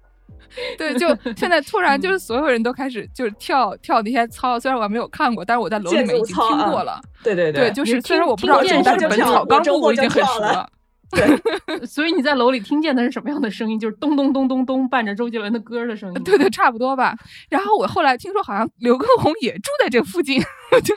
[0.76, 7.00] 对，就现在突然就是所有人都开始就是跳跳那些操，虽然我还没有看过，但是我在楼里面已经听过了。
[7.22, 10.68] 对对对，就是虽然我不知道，但是《本草纲目》我已经很熟了。
[11.12, 13.78] 对，所以你在楼里听见的是什么样的声音？
[13.78, 16.22] 就是咚咚咚咚咚，伴着周杰伦的歌的声音。
[16.22, 17.14] 对对，差不多吧。
[17.50, 20.40] 然后我后来听说，好像刘畊宏也住在这附近。
[20.72, 20.94] 就就，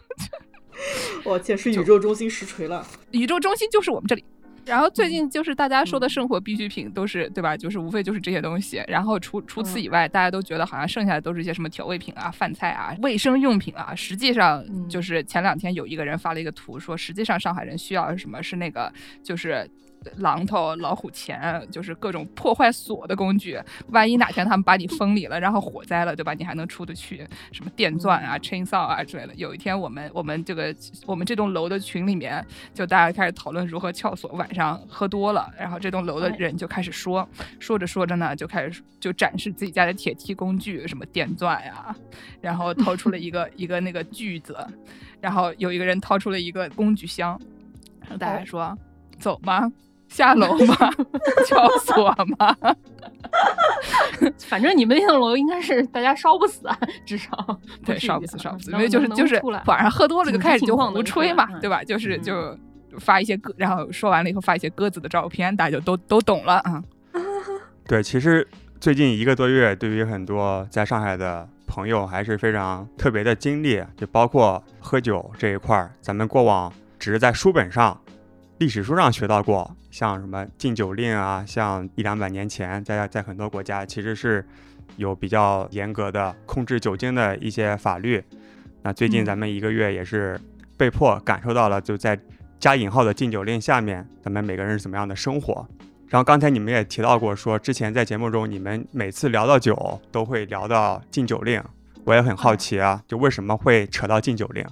[1.24, 2.86] 我天，是宇宙中心实锤了。
[3.12, 4.24] 宇宙中心就是我们这里。
[4.66, 7.56] 然后最近就是大家说的生活必需品都是对吧？
[7.56, 8.84] 就是无非就是这些东西。
[8.88, 13.94] 然后除除此以外，大家都觉得好像剩下的都是一些什么调味品啊、饭菜啊、卫生用品啊。
[13.94, 19.70] 实际上就是前两天有一个人发了一个图，说实际上上海人需要什么是那个就是。
[20.20, 23.60] 榔头、老虎钳，就是各种破坏锁的工具。
[23.88, 26.34] 万一哪天他们把你封里了，然后火灾了，对吧？
[26.34, 27.26] 你还能出得去？
[27.52, 29.34] 什么电钻啊、chainsaw 啊之类的。
[29.36, 34.32] 有一天，我们我们这个我们这栋楼的群里面，就大家开始讨论如何撬锁。
[34.36, 37.28] 晚上喝多了，然后这栋楼的人就开始说，
[37.60, 41.96] 说着说着呢，就开始就展示自己家的铁梯工具，什么电钻呀，
[42.42, 44.58] 然后掏出了一个 一个那个锯子，
[45.22, 47.40] 然后有一个人掏出了一个工具箱，
[48.02, 48.78] 然后大家说
[49.18, 49.72] 走吗？
[50.16, 50.76] 下楼吗？
[51.46, 52.56] 撬锁吗？
[54.48, 57.30] 反正你们那栋楼应该是大家烧不死啊，至少
[57.86, 58.72] 对烧不死，烧不死。
[58.72, 61.84] 因为就是就是晚上喝多了就开始就胡吹嘛，对吧？
[61.84, 62.58] 就是就
[62.98, 66.82] 发一些鸽，然后说完了以后发一些鸽子的照片，大家就都都懂了啊。
[67.86, 68.48] 对，其实
[68.80, 78.00] 最近一个多月，对于很多在上海的朋友还是非常特别的经历，就包括喝酒这一块儿，咱们过往只是在书本上。
[78.60, 84.46] 历史书上学到过，像什么禁酒令啊，像一两百年前，在在很多国家其实是
[84.98, 88.22] 有比较严格的控制酒精的一些法律。
[88.84, 90.38] 那最近咱们一个月也是
[90.76, 92.20] 被迫感受到了，就在
[92.60, 95.66] 加引号的禁酒令下面，咱们每个人是怎么样的生活。
[96.10, 101.64] 然后刚才你们也提到过，说之前在节目中你们每次聊到酒都会聊到禁酒令，
[102.04, 104.66] 我也很好奇啊，就为什么会扯到禁酒令？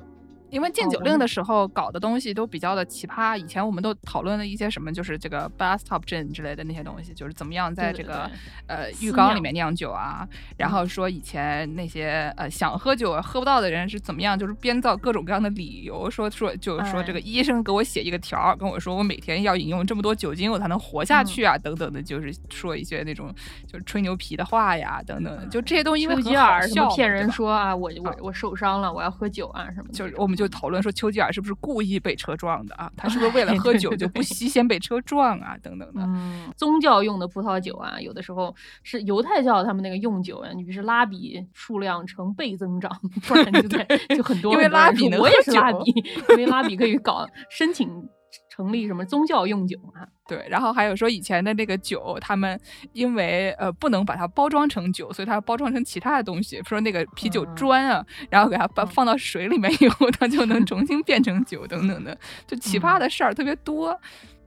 [0.53, 1.23] 因为禁酒令的。
[1.33, 8.29] 时候搞的东西都比较的奇葩，以前我们都讨论了一些什么，就是这个 bathtub gin 之类的那些东西，就是怎么样在这个
[8.67, 9.51] 呃浴缸里面。
[9.53, 23.33] 酿酒啊，然后说以前那些呃想喝酒喝不到的人是怎么样，就是编造各种各样的理由，说说就是说这个医生给我写一个条儿，跟我说我每天要饮用这么多酒精我才能活下去啊，等等的，就是说一些那种
[23.65, 30.42] 就是吹牛皮的话呀，等等，就这些东西因为很好笑，骗人说啊我我我受伤了，我要喝酒啊什么，就是我们就。
[30.43, 32.91] 就讨论说丘吉尔是不是故意被车撞的啊？
[32.97, 35.57] 他是不是为了喝酒就不惜先被车撞啊？
[35.63, 36.01] 等等的。
[36.03, 38.53] 嗯，宗教用的葡萄酒啊，有的时候
[38.83, 42.91] 是犹太教他们那个用酒啊，你比如拉比数量成倍增长，
[43.27, 44.51] 不然就对，就很多。
[44.51, 45.91] 因为拉比，我也是拉比，
[46.29, 47.89] 因为拉比可以搞申请。
[48.55, 50.05] 成立什么宗教用酒啊？
[50.27, 52.59] 对，然后还有说以前的那个酒，他们
[52.91, 63.99] 因为呃不能把它包装成酒，所以它要包装成其他的东西，说那个啤酒砖啊，然后给它放放到水里面以后，它就能重新变成酒等等的，就奇葩的事儿特别多。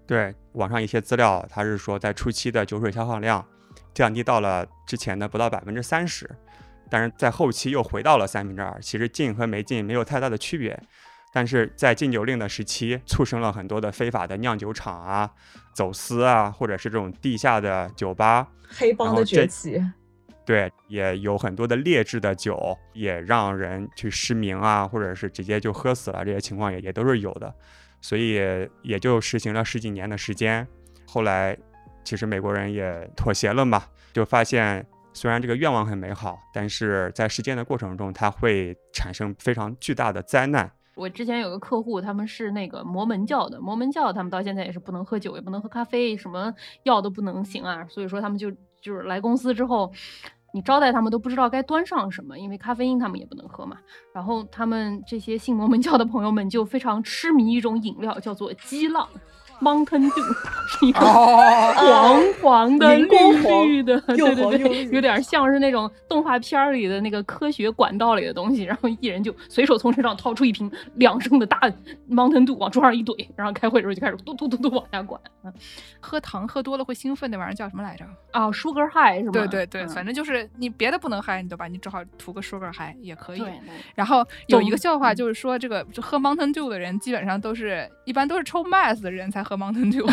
[0.07, 3.45] 对，网上一些资料，它是说在初期的酒水消耗量
[3.93, 6.31] 降低到了之前的不到百分之三十，
[6.89, 10.81] 但是在后期又回到了三分之二，其实进和没进没有太大的区别。
[11.37, 15.31] 但是在禁酒令的时期，促生了很多的非法的酿酒厂啊、
[15.75, 19.79] 走私啊，或者是这种地下的酒吧、黑帮的崛起。
[20.47, 27.55] 对，也有很多的劣质的酒，也让人去失明啊，或者是直接就喝死了，这些情况也也都是有的。
[28.01, 28.41] 所以
[28.81, 30.67] 也就实行了十几年的时间。
[31.07, 31.55] 后来，
[32.03, 40.73] 其实美国人也妥协了嘛，就发现虽然这个愿望很美好，但是在实践的过程中，它会产生非常巨大的灾难。
[40.97, 46.53] 我之前有个客户，他们是那个摩门教的，摩门教他们到现在也是不能喝酒，也不能喝咖啡，什么
[46.85, 47.87] 药都不能行啊。
[47.87, 49.93] 所以说他们就就是来公司之后，
[50.55, 53.77] 你招待他们都不知道该端上什么，因为咖啡因他们也不能喝嘛。
[54.15, 59.07] 然后他们这些信摩门教的朋友们就非常痴迷一种饮料，叫做激浪。
[59.61, 60.35] Mountain Dew，
[60.69, 68.63] 是一个黄黄的、绿绿的，对对对，有点像是那种动画片里的那个科学管道里的东西。
[68.63, 71.61] 然后一人就随手从身上掏出一瓶两升的大
[72.11, 75.21] Mountain Dew，往桌上一怼，然后开会的时候就开始嘟嘟嘟嘟往下灌。
[76.01, 78.05] 喝糖喝多了会兴奋那玩意儿叫什么来着？
[78.33, 79.33] 啊，Sugar High 是吗？
[79.33, 81.67] 对对对，反正就是你别的不能嗨，你对吧？
[81.69, 83.43] 你只好图个 Sugar High 也可以。
[83.95, 90.05] 然后有一个笑话就是说，这个喝 Mountain Dew 的人基本上都是一般都是抽 Mass 的人才喝 Mountain Dew，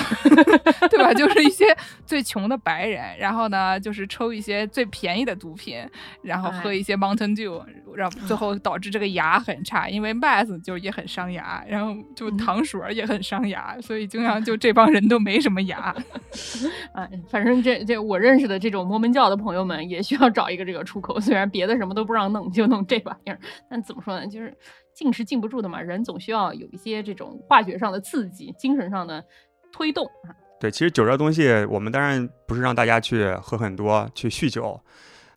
[0.90, 1.12] 对吧？
[1.14, 1.66] 就是一些
[2.06, 5.78] 最穷的白人，然后呢就是抽一些最便宜的毒品，
[6.22, 7.64] 然后喝一些 Mountain Dew，
[7.96, 15.96] 然后最后导致这个牙很差，因为 Mass 就也很伤牙，然后就糖水也很伤牙，所以经常就这帮人都没什么牙。
[16.94, 24.56] 哎，反正这这我认识的这种摩门教的朋友们也需要找一个这个出口，虽然别的什么都不让弄，就弄这玩意儿，但怎么说呢，就是
[24.94, 29.24] 禁是禁不住的嘛，人总需要有一些这种化学上的刺激，精神上的
[29.72, 30.36] 推动啊。
[30.60, 34.80] 对，其实酒这东西，我们当然不是让大家去喝很多，去酗酒，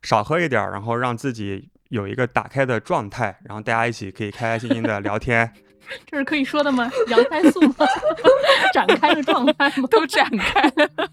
[0.03, 5.51] 少喝一点，然后让自己有一个打开的状态，然后大家一起可以开开心心的聊天。
[6.05, 6.91] 这是可以说的吗？
[7.09, 7.87] 羊胎素吗？
[8.75, 9.89] 展开的状态吗？
[9.91, 11.11] 都展开了。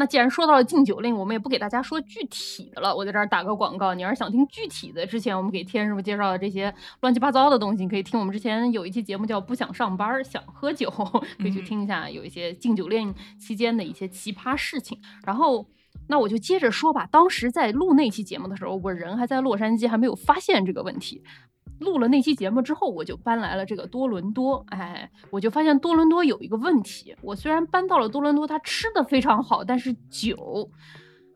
[0.00, 2.96] 那既然说到了禁酒令，我们也不给大家说具体的了。
[2.96, 10.88] 我在这儿打个广告，你要是想听具体的，之前我们给天师傅介绍的这些乱七八糟的东西，你可以听我们之前有一期节目叫《不想上班想喝酒》，
[11.38, 14.98] 可以去听一下，有一些禁酒令期间的一些奇葩事情。
[15.26, 15.66] 然后，
[16.10, 17.08] 那我就接着说吧。
[17.10, 21.22] 当时在录那期节目的时候，我人还在洛杉矶，还没有发现这个问题。
[21.78, 24.66] 录了那期节目之后，我就搬来了这个多伦多。
[24.70, 27.14] 哎，我就发现多伦多有一个问题。
[27.22, 30.68] 我虽然搬到了多伦多，它吃的非常好，但是酒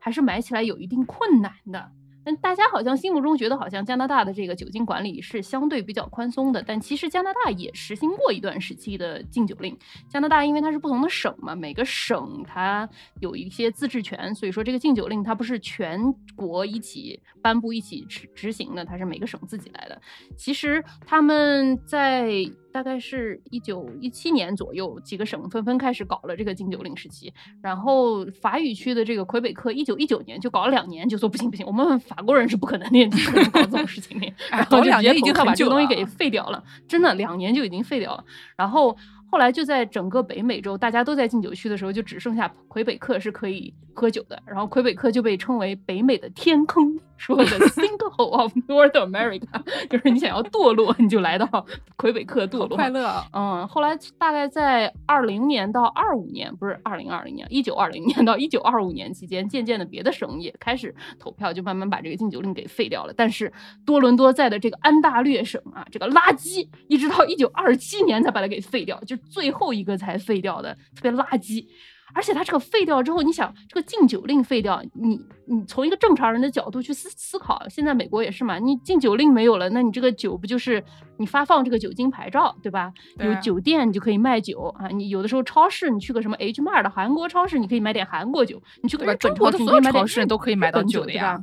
[0.00, 1.92] 还是买起来有一定困难的。
[2.24, 6.62] 但大家好像心目中觉得，好像加拿大的这个酒精管理是相对比较宽松的。
[6.66, 9.76] 但其实加拿大也实行过一段时期的禁酒令。
[10.08, 12.88] 加拿大因为它是不同的省嘛，每个省它
[13.20, 16.00] 有一些自治权，所以说这个禁酒令它不是全
[16.34, 20.00] 国一起颁布、一起执执行的，它是每个省自己来的。
[20.36, 22.44] 其实他们在。
[22.74, 27.32] 大概是一九一七年左右，几个省纷纷开始搞了这个禁酒令时期。
[27.62, 34.26] 然后法语区的这个魁北克，一九一九年就搞了两年，就说不行不行，我们法国人是不可能的，不可能搞这种事情的。
[34.50, 38.24] 然后就直接把这个东西给废掉了，真的两年就已经废掉了。
[38.56, 38.96] 然后。
[39.30, 44.40] 后来就在整个北美洲，大家都在禁酒区的时候，就只剩下魁北克是可以喝酒的。
[44.46, 52.76] 然后魁北克就被称为北美的天坑，说的 sinkhole of North America， 就是你想要堕落，你就来到魁北克堕落。
[52.76, 53.22] 快乐。
[53.32, 63.12] 嗯，后来大概在二零年到二五年，不是二零二零年，一九二零年到一九二五年期间，渐渐的别的省也开始投票，就慢慢把这个禁酒令给废掉了。
[63.16, 63.52] 但是
[63.84, 69.16] 多伦多在的这个安大略省啊，这个垃圾，一直到一九二七年才把它给废掉，就。
[69.34, 71.66] 最后一个才废掉的，特别垃圾。
[72.12, 80.84] 而且它这个废掉之后，你想这个禁酒令废掉，你你从一个正常人的角度去思思考，现在美国也是嘛，你禁酒令没有了，那你这个酒不就是
[81.16, 82.92] 你发放这个酒精牌照，对吧？
[83.18, 91.42] 有酒店你就可以卖酒啊，你有的时候超市你去个什么 H Mart 的韩国超市，你可以买点韩国酒，你去个日本超市，你可以买点市都可以买到酒的呀。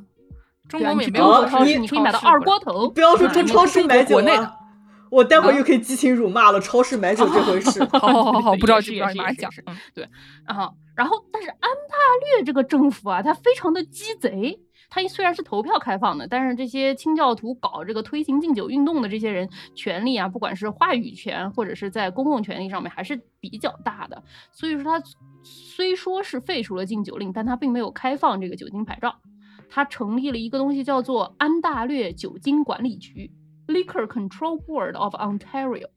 [0.70, 4.54] 中国美国超市你可以买到二锅头，不要说中超市买酒啊。
[5.12, 7.84] 我待会儿又可以激情辱骂了，超市买酒这回事。
[7.84, 9.52] 好好好好，不着急，不着急，马上讲。
[9.66, 10.08] 嗯，对。
[10.48, 11.98] 然后，然后，但是安大
[12.38, 14.58] 略这个政府啊，它非常的鸡贼。
[14.90, 24.24] 它虽然是投票开放的，但是这些清教徒搞这个推行禁酒运动的这些人，权利啊，不管是话语权或者是在公共权利上面，还是比较大的。
[24.52, 25.04] 所以说，它
[25.44, 29.16] 虽说是废除了禁酒令，但它并没有开放这个酒精牌照。
[29.70, 33.32] 它成立了一个东西，叫做安大略酒精管理局。
[33.72, 35.88] Liquor Control Board of Ontario，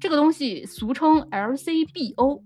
[0.00, 2.42] 这个东西俗称 LCBO。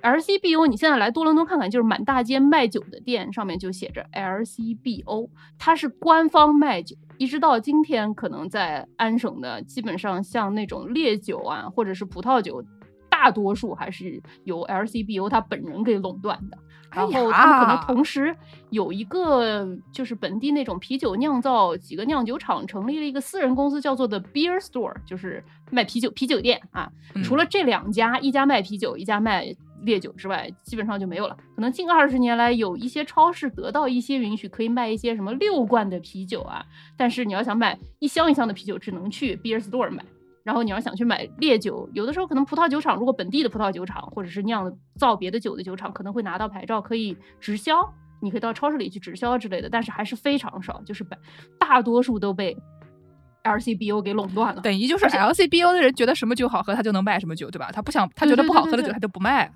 [0.00, 6.96] LCBO，你现在来多伦多看看，就是满大街卖酒的店上面就写着 LCBO，它是官方卖酒。
[7.18, 12.62] 一直到今天，可能在安省的，基本上像那种烈酒啊，或者是葡萄酒，
[13.10, 16.56] 大多数还是由 LCBO 他本人给垄断的。
[16.90, 18.34] 然后他们可能同时
[18.70, 26.90] 有一个，就是本地那种啤酒酿造几个酿酒厂成立了一个私人公司，叫做 The Beer Store，就是卖啤酒啤酒店啊。
[27.22, 31.36] 除了这两家，一家卖啤酒，一家卖烈酒之外，基本上就没有了。
[31.54, 36.64] 可能近二十年来，有一些超市得到一些允许，可以卖一些什么六罐的啤酒啊。
[36.96, 40.04] 但是你要想买一箱一箱的啤酒，只能去 Beer Store 买。
[40.48, 47.74] 然后你要想去买烈酒，有的时候可能葡萄酒厂如果本地的葡萄酒厂或者是酿造别的酒的酒厂可能会拿到牌照可以直销，
[48.22, 51.18] 你可以到超市里去直销之类的，但是还是非常少，就是百
[51.58, 52.56] 大多数都被
[53.44, 54.62] LCBO 给垄断了。
[54.62, 57.68] 等于就是 LCBO 的人觉得什么酒好喝，他就能卖什么酒，对吧？
[57.70, 59.52] 他不想他觉得不好喝的酒，他就不卖。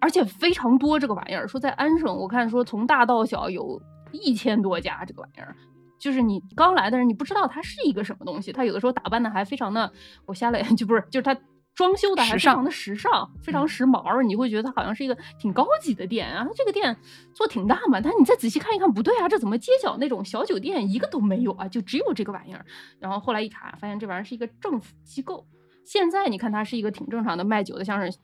[0.00, 5.56] 而且非常多这个玩意儿，说在安省，我看说从大到小有一千多家这个玩意儿。
[6.00, 8.50] 就是你刚来的人，你不知道它是一个什么东西。
[8.52, 9.92] 它有的时候打扮的还非常的，
[10.26, 11.36] 我瞎了就不是，就是它
[11.74, 14.22] 装修的还非常的时尚，非常时髦。
[14.22, 16.44] 你会觉得它好像是一个挺高级的店啊。
[16.56, 16.96] 这个店
[17.34, 21.68] 做挺大嘛，但你再仔细看一看，不对啊，这怎么街角那种小酒店一个都没有啊？
[21.68, 22.64] 就只有这个玩意儿。
[22.98, 25.46] 然后后来一查，发现这玩意儿是一个政府机构。
[25.84, 28.18] 现在你看它是一个挺正常的卖酒的，像是。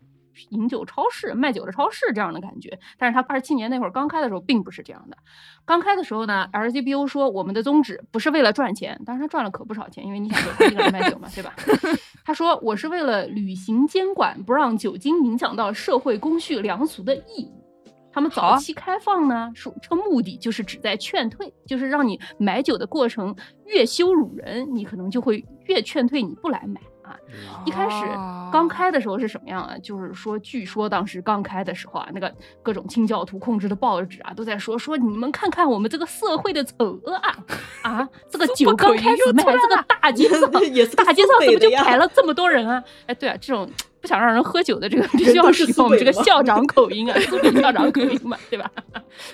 [0.51, 5.17] 饮酒超市卖酒的超市这样的感觉，但是他二七年那会儿刚开的时候并不是这样的。
[5.65, 11.55] 刚开的时候呢，LGBO 说我们的宗旨不是为了赚钱，但是他赚了可不少钱，因为你想一个人卖酒嘛，对吧？
[12.25, 17.63] 他说我是为了履行监管不让酒精影响到社会公序良俗的义务。
[18.13, 26.81] 他们早期开放呢，说这个目的就是旨在劝退，就是让你买酒的过程越羞辱人，你可能就会越劝退你不来买。
[27.07, 27.17] 啊，
[27.65, 28.05] 一开始
[28.53, 29.77] 刚开的时候是什么样啊？
[29.83, 32.33] 就是说，据说当时刚开的时候啊，那个
[32.63, 37.37] 各种清教徒控制的报纸啊，都在说说你们看看我们这个社会的丑恶啊
[37.83, 38.09] 啊！
[38.29, 40.61] 这个 酒刚开始卖，这个 大街上大
[41.13, 42.83] 街上怎么就排了这么多人啊？
[43.07, 43.71] 哎，对啊，这种。
[44.07, 48.71] 不想让人喝酒的这个 必须要使用我们这个校长口音啊， 苏北校长口音嘛，对吧？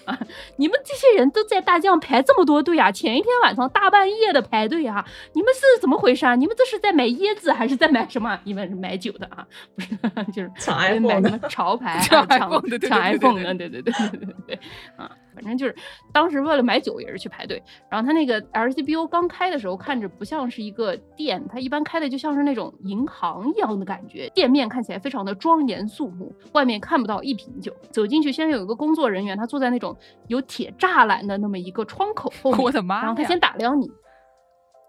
[0.07, 0.19] 啊，
[0.57, 5.05] 你们这些人都在大街上排这么多队啊，前一天晚上大半夜的排队啊，
[5.35, 6.35] 你们是怎么回事啊？
[6.35, 8.39] 你们这是在买椰子还是在买什么？
[8.45, 9.47] 你们是买酒的啊？
[9.77, 9.89] 不是，
[10.33, 14.59] 就是抢 iPhone 的潮牌，抢抢 iPhone 的，对对对对对对，
[14.97, 15.11] 啊。
[15.35, 15.75] 反正就是
[16.13, 17.61] 当时为了买酒也是去排队，
[17.91, 27.75] 然后他那个 LCBO 刚开的时候看着不像是一个店，他一般开的就像是那种银行一样的感觉，店面看起来非常的庄严肃穆，外面看不到一瓶酒。
[27.91, 29.97] 走进去，先有一个工作人员，他坐在那种
[30.29, 33.03] 有铁栅栏的那么一个窗口后面， 我的妈！
[33.03, 33.91] 然后他先打量你，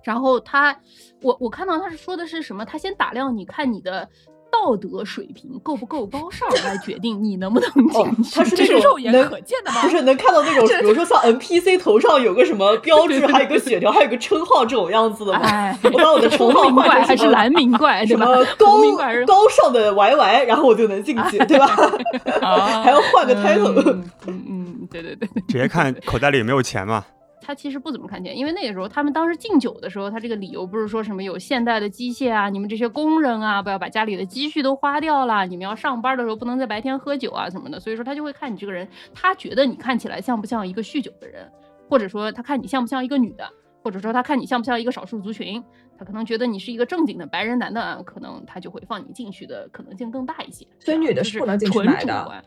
[0.03, 0.78] 然后他，
[1.21, 2.65] 我我看到他是说的是什么？
[2.65, 4.09] 他先打量你看你的。
[4.53, 8.35] 道德水平够不够高尚来决定你能不能进去？
[8.35, 9.81] 他是那种肉眼可见的吗？
[9.81, 15.75] 不是能看到那种， 比如说像 NPC 头上有个什么标志，还有个血条，还有个称号这种样子的吗？
[15.83, 18.25] 我把我的 称号换成还是蓝名怪，什么
[18.57, 18.77] 高
[19.25, 21.67] 高尚的 YY，然后我就能进去，对吧？
[22.83, 24.03] 还要换个 title。
[24.27, 27.03] 嗯嗯，对对对，直接看口袋里有没有钱嘛。
[27.43, 41.51] 他其实不怎么看钱，因为那个时候他们当时敬酒的时候，他这个理由不是说什么有现代的机械啊，你们这些工人啊，不要把家里的积蓄都花掉了，你们要上班的时候不能在白天喝酒啊什么的，所以说他就会看你这个人，他觉得你看起来像不像一个酗酒的人，
[41.89, 43.47] 或者说他看你像不像一个女的，
[43.83, 45.63] 或者说他看你像不像一个少数族群，
[45.97, 50.65] 他可能觉得你是一个正经的白人男的，可能他就会放你进去的可能性更大一些。
[50.79, 52.43] 所以女的是不能进去买的。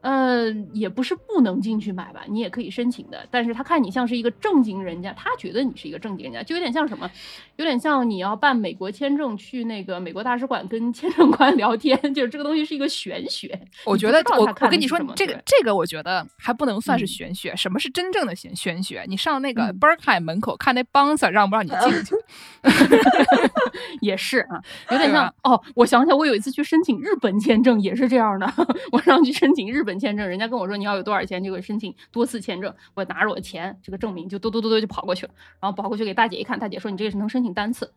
[0.00, 3.26] 嗯，也不是不能进去买吧，你也可以申请的。
[3.32, 7.10] 但是他看你像是一个正经人家，他觉得你是一个正经人家，就有点像什么，
[7.56, 13.60] 有点像你要办美国签证去那个美国大使馆跟签证官 聊天，就是这个东西是一个玄学。
[13.84, 17.56] 我觉得我我跟你说，这个这个我觉得还不能算是玄学。
[17.56, 19.04] 什么是真正的玄玄学？
[19.08, 22.14] 你上那个 Berkeley 门口看那 bouncer 让不让你进去？
[24.00, 25.60] 也是啊，有点像哦。
[25.74, 28.46] 我想起来，我有一次去申请日本签证也是这样的，
[28.92, 29.82] 我上去申请日。
[29.87, 32.72] 本本签证，人家跟我说你要有多少钱就可以申请多次签证。
[32.94, 37.92] 我拿着我的钱，这个证明就嘟嘟嘟嘟就跑过去了，然后跑过去给大姐一看，大姐说你这个是能申请单次。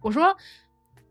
[0.00, 0.36] 我说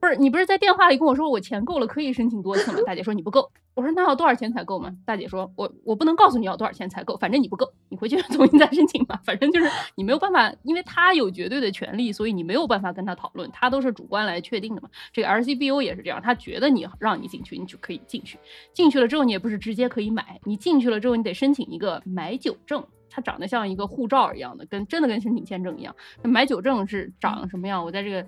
[0.01, 2.79] 不是，你不是在电话里跟我说我钱够了可以申请多次吗？
[2.85, 3.51] 大姐说你不够。
[3.73, 4.93] 我说那要多少钱才够吗？
[5.05, 9.21] 大姐说，我我不能告诉你要多少钱才够，反正你不够，你回去 重新再申请吧。
[9.23, 14.89] 反正就是你没有办法，因为他有绝对的权利，所以你没有办法跟他讨论，他都是主观来确定的嘛。
[15.13, 18.37] 这个 RCBO 也是这样，他觉得你让你进去，你就可以进去。
[18.73, 25.95] 进去了之后，你也不是直接可以买，你进去了之后，你得申请一个买酒证，它长得像一个护照一样的，跟真的跟申请签证一样。
[26.21, 27.85] 那买酒证是长什么样？
[27.85, 28.27] 我在这个。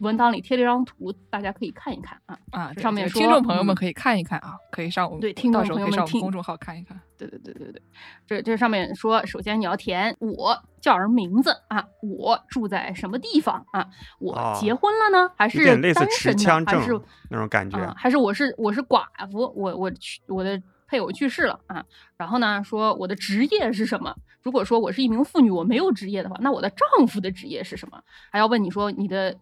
[0.00, 2.72] 文档里贴了一张图，大家可以看一看啊啊！
[2.74, 7.00] 上面听众朋友们可以看一看啊，可以上我们对听众朋友们听公众号看一看。
[7.16, 7.82] 对对对对对，
[8.26, 13.88] 这这上面说，首先你要填我叫什么名字啊，我住在什么地方啊，
[14.20, 16.64] 我结婚了呢，还是单身呢？
[16.64, 17.92] 还是那种感觉？
[17.96, 21.84] 还是我是我是寡妇，我我去我的配偶去世了啊，
[22.16, 24.14] 然后呢说我的职业是什么？
[24.42, 28.00] 如果说我是一名妇女，我没有职业的话，那我的丈夫的职业是什么？
[28.30, 29.36] 还要问你说你的。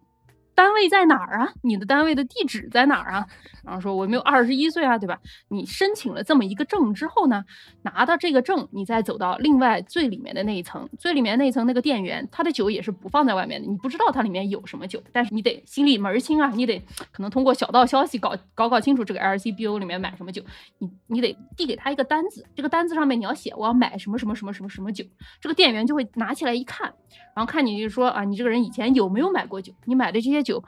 [0.57, 1.53] 单位在哪儿啊？
[1.61, 3.27] 你的单位的地址在哪儿啊？
[3.63, 5.21] 然后说我没有二十一岁啊，对吧？
[5.49, 7.45] 你申请了这么一个证之后呢，
[7.83, 16.79] 拿到这个证，你再走到另外最里面的那一层，最里面那一层那个店员，他的酒也是不放在外面的，你不知道它里面有什么酒，但是你得心里门清啊，你得
[17.13, 20.43] 可能通过小道消息搞搞搞清楚这个 LCBO 里面买什么酒，
[20.79, 25.05] 你你得递给他一个单子，这个单子上面你要写我要买什么什么什么什么什么酒，
[25.39, 26.95] 这个店员就会拿起来一看。
[27.35, 29.71] 然后看你就说啊，你这个人以前有没有买过酒？
[29.85, 30.65] 你买的这些酒，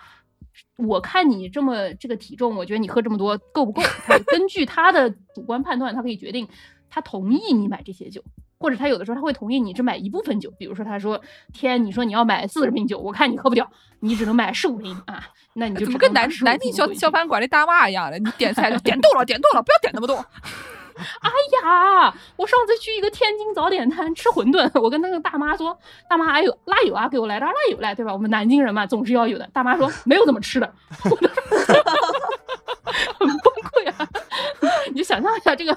[0.76, 3.82] 我看你这么这个体重，我觉得你喝这么多够不够？
[4.26, 6.46] 根据他的主观判断，他可以决定
[6.90, 8.22] 他同意你买这些酒。
[8.60, 11.22] 或者他有的时候他会同意你只买一部分酒，比如说他说
[11.52, 13.70] 天，你说你要买四十瓶酒，我看你喝不掉，
[14.00, 15.22] 你只能买十五瓶啊，
[15.52, 18.18] 那你就怎么跟南南京小小饭馆的大妈一样的？
[18.18, 20.26] 你点菜就点 多了，点多了，不要点那么多。
[21.20, 21.30] 哎
[21.62, 25.78] 呀，我上次去一个天津早点摊吃馄饨，我跟那个大妈说，
[26.08, 28.12] 大妈还有辣油啊，给我来点辣油来，对吧？
[28.12, 29.48] 我们南京人嘛，总是要有的。
[29.52, 30.72] 大妈说没有这么吃的，
[33.18, 34.08] 很崩溃啊！
[34.90, 35.76] 你就想象一下这个。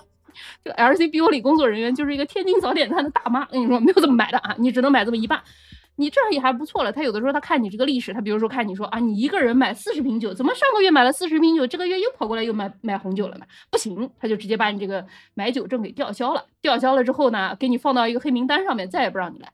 [0.64, 5.42] 这个 LCBO 里工作人员就是一个天津早点摊的大妈，跟你说没有这么买的啊，你只能买这么一半。
[6.02, 6.92] 你这也还不错了。
[6.92, 13.46] 他有的时候他看你这个历史，他比如说看你说啊，你一个人买四十瓶酒，怎么上个月买了四十瓶酒，这个月又跑过来又买买红酒了呢？
[13.70, 16.44] 不行，他就直接把你这个买酒证给吊销了。
[16.62, 19.52] 吊销了之后呢，给你放到一个黑名单上面，再也不让你来。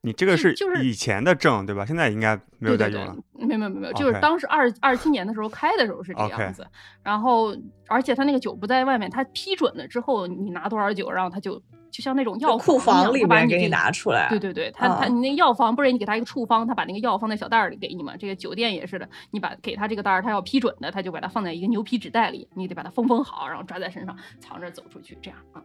[0.00, 1.84] 你这个是就是以前的证对吧？
[1.84, 3.16] 现在应该没有在用了。
[3.34, 6.64] 没有没有没有，就是当时二二七年的时候开的时候是这样子。
[7.02, 7.54] 然后，
[7.88, 14.28] 而且他那个酒不在外面，他批准了之后，你拿多少酒，然后他就就像那种药库房里面给你拿出来。
[14.28, 18.16] 对对对，他他你那药方不是你给他一个处方，他把那个药放在小袋儿里给你嘛。
[18.16, 25.62] 这个酒店也是的，你把给他这个袋儿，他要批准的，他就把它放在一个牛皮纸袋里，你得把它封封好，然后抓在身上，藏着走出去，这样啊。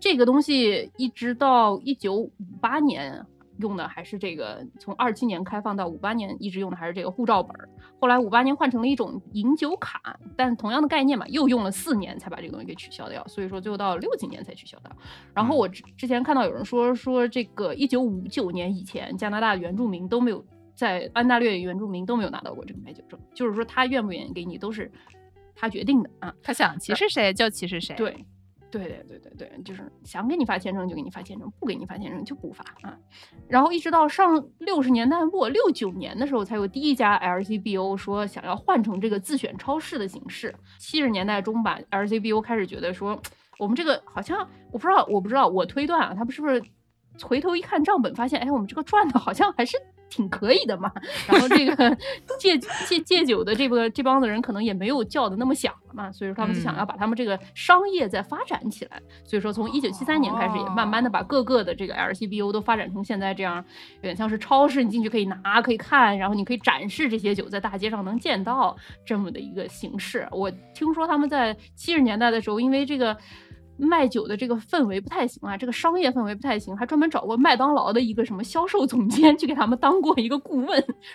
[0.00, 3.24] 这个东西一直到一九五八年。
[3.58, 7.68] 用的还是这个，从二七年开放到五八年一直用的还是这个护照本儿。
[7.98, 13.26] 后来五八年换成了一种饮酒卡，但同样的概念嘛，又用了四年才把这个东西给取消掉。
[13.26, 14.90] 所以说最后到六几年才取消掉。
[15.34, 20.44] 然后我之之前看到有人说说这个一九五九年以前加拿大原住民都没有
[20.74, 24.90] 在安大略原住民都没有拿到过这个买酒证，就是说他愿不愿意给你都是
[25.54, 27.96] 他决定的啊，他想歧视谁就歧视谁。
[27.96, 28.24] 对。
[28.70, 32.96] 对对对对对，就是想给你发签证就给你发签证，不给你发签证就不发啊。
[33.48, 40.54] 然后一直到上六十年代末六九年的时候，才有第一家 LCBO 说想要换成这个自选超市的形式。
[40.78, 43.20] 七十年代中吧，LCBO 开始觉得说，
[43.58, 46.62] 我们这个好像我不知道，我不知道，我推断啊，他们是不是
[47.22, 49.76] 回头一看账本，发现哎，我们这个赚的好像还是。
[50.08, 50.90] 挺可以的嘛，
[51.26, 51.96] 然后这个
[52.38, 63.56] 戒戒戒酒的这个这帮子人可能也没有叫的那么响了嘛，所以说他们就想要把他们这个商业再发展起来，所以说从一九七三年开始也慢慢的把各个的这个 LCBO 都发展成现在这样，
[63.96, 70.26] 有点像是超市，你进去可以拿可以看，然后你可以展示这些酒，在大街上能见到这么的一个形式。
[70.30, 73.16] 我听说他们在七十年代的时候，因为这个。
[73.78, 80.68] 卖酒的这个氛围不太行啊，这个商业氛围不太行，还专门找过麦当劳的一个什么销售总监去给他们当过一个顾问。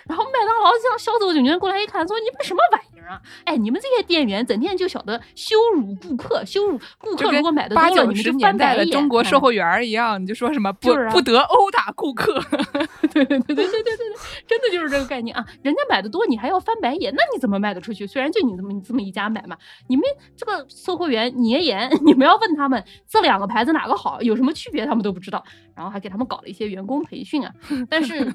[0.06, 3.20] 然后麦当劳像销售总监过来一看，说你们什么玩意儿啊？
[3.44, 7.32] 哎，你们这些店员整天就晓得羞辱顾客，羞辱顾客。
[7.32, 8.90] 如果买的多了，你们就翻白眼。
[8.90, 12.40] 中国售货员一样，你就说什么不不得殴打顾客。
[13.12, 14.14] 对对对对对对对对，
[14.46, 15.44] 真的就是这个概念啊！
[15.62, 18.06] 人家买的多，你还要翻白眼，那你怎么卖得出去？
[18.06, 19.56] 虽然就你这么你这么一家买嘛，
[19.88, 20.04] 你们
[20.36, 22.51] 这个售货员捏严， 你们要问。
[22.54, 25.42] 他们这两个牌子哪个好，有什么区别，他们都不知道。
[25.74, 27.54] 然后还给他们搞了一些员工培训啊。
[27.88, 28.32] 但是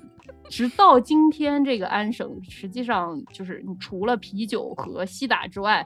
[0.50, 5.86] 直到今天，这个安省实际上就是你除了啤酒和西打之外，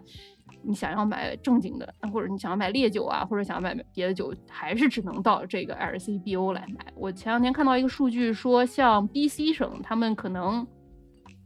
[0.64, 6.86] 你想要买正经的，或者你想要买烈酒啊，或者想要买别的酒，还是只能到这个 LCBO 来买。
[6.96, 10.66] 我前两天看到一个数据说，像 BC 省，他们可能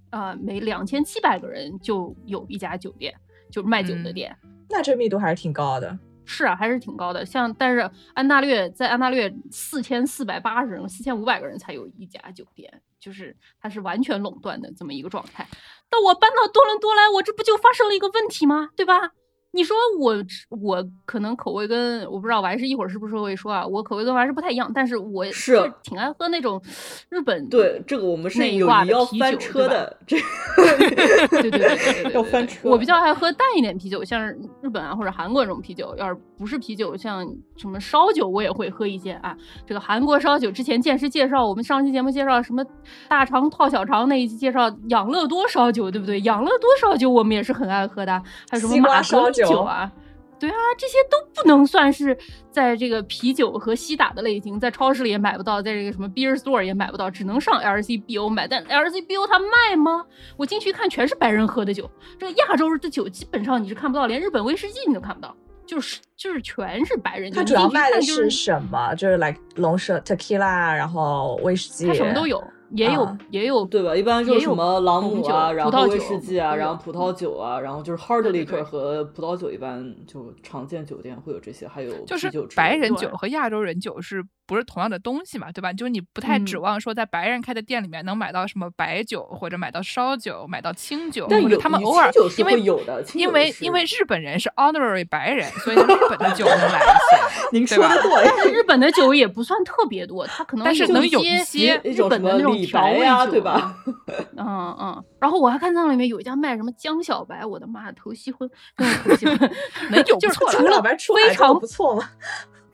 [0.10, 3.14] 呃每两千七百个人就有一家酒店，
[3.50, 4.36] 就是卖酒的店。
[4.70, 5.98] 那这密度还是挺高的。
[6.26, 7.26] 是啊，还是挺高的。
[7.26, 15.48] 像但是安大略在安大略四千四百八十人、四千五百个人才有一家酒店，就是它是完全垄断的这么一个状态。
[15.90, 18.70] 但我搬到多伦多来，我这不就发生了一个问题吗？
[18.76, 19.12] 对吧？
[19.56, 20.14] 你说我
[20.50, 26.62] 我可能口味跟我不知道我还是一会儿是不是会说啊，我口味跟还是不太一样，但是我是挺爱喝那种
[27.10, 30.18] 日本对这个我们是有要翻车的，这
[30.58, 32.70] 对对对对对要翻车。
[32.70, 34.30] 我比较爱喝淡一点啤酒，像
[34.62, 37.26] 日本啊或者韩国这种啤酒，要是不是啤酒，像
[37.56, 39.36] 什么烧酒我也会喝一些啊。
[39.66, 42.64] 这个韩国烧酒之前见识介绍，我们上期节目介绍什么
[43.08, 46.20] 大肠套小肠那一期介绍养乐多烧酒，对不对？
[46.22, 49.46] 养乐多烧酒我们也是很爱喝的，还有什么马烧酒。
[49.46, 49.92] 酒啊，
[50.40, 52.18] 对啊，这些都不能算是
[52.52, 58.48] 在这个啤酒和西打的类型，在超市里也买不到，在这个什么 beer store 也买不到，只能上 LCBO 买。
[58.48, 60.04] 但 LCBO 它卖吗？
[60.38, 61.90] 我进去一看，全是白人喝的酒。
[62.20, 65.36] 这个亚洲的酒基本上你是看不到，连日本威士忌你都看不到，
[65.66, 67.32] 就是就是全是白人。
[67.32, 68.94] 他主要卖的是什么？
[68.96, 72.44] 就是 like 龙舌 tequila，然后威士忌，它什么都有。
[72.72, 73.96] 也有也有对吧？
[73.96, 84.24] 一般就是什么朗姆啊，然后威士忌啊，然后葡萄酒啊，然后就是 hard liquor 和葡萄酒，一般就常见酒店会有这些，还有就是白人酒和亚洲人酒是。
[84.48, 85.74] 不是同样的东西嘛，对吧？
[85.74, 91.26] 就是你不太指望说在白人开的店里面能买到什么白酒，或者买到烧酒，买到清酒。
[91.28, 97.50] 但他们偶尔因为有的，因为因为日本人是 honorary 白人，所以日本的酒能买一些。
[97.52, 103.76] 您说的对，但是日本的酒也不算特别多，它可能但是能有一些日本的那种调味酒，对吧？
[104.38, 105.04] 嗯嗯。
[105.20, 108.48] 然后我还看到里面有一家卖什么江小白，我的妈，头吸昏，
[108.78, 109.52] 头吸昏，
[109.90, 112.08] 没有就是除了非常不错嘛。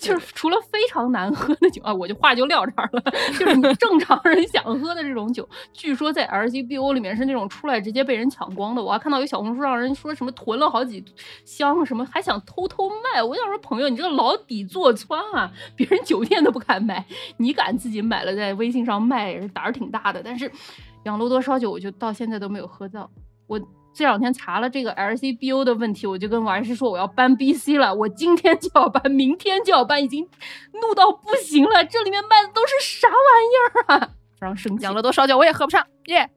[0.01, 3.01] 就是除了非常难喝的酒啊，我就话就撂这儿了。
[3.37, 8.83] 就是你正常人想喝的这种酒，据说在 LCBO 里面是那种出来直接被人抢光的。
[8.83, 11.03] 我还看到有小红书上人说什么囤了好几
[11.45, 13.21] 箱，什么还想偷偷卖。
[13.21, 17.05] 我想说朋友，你这个牢底坐穿啊，别人酒店都不敢买，
[17.37, 20.21] 你敢自己买了在微信上卖，也是胆儿挺大的。
[20.23, 20.51] 但是
[21.03, 23.07] 养乐多烧酒，我就到现在都没有喝到。
[23.47, 23.61] 我。
[23.93, 30.27] 这两天查了这个 LCBO 的问题，我就跟王师说我要搬 BC 了，我今天就要搬，明天就要搬，已经
[30.73, 31.83] 怒到不行了。
[31.85, 34.09] 这里面卖的都是啥玩意儿啊？
[34.39, 34.83] 非常生气。
[34.83, 36.29] 养乐多烧酒我也喝不上，耶。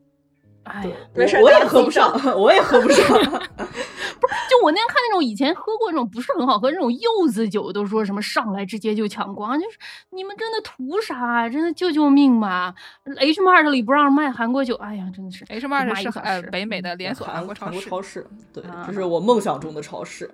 [0.64, 3.06] 哎呀，没事， 我也喝不上，我也喝不上。
[3.06, 9.78] 不是，就我那天看那种以前喝过那种不是很好喝那种柚子酒，都说什么上来直接就抢光，就是
[10.10, 11.48] 你们真的图啥？
[11.48, 12.74] 真的救救命吧
[13.18, 20.30] ！H Mart 里不让卖韩国酒，哎呀，真的是 H Mart 是呃北美的连锁韩国超市，超市，对，这是我梦想中的超市。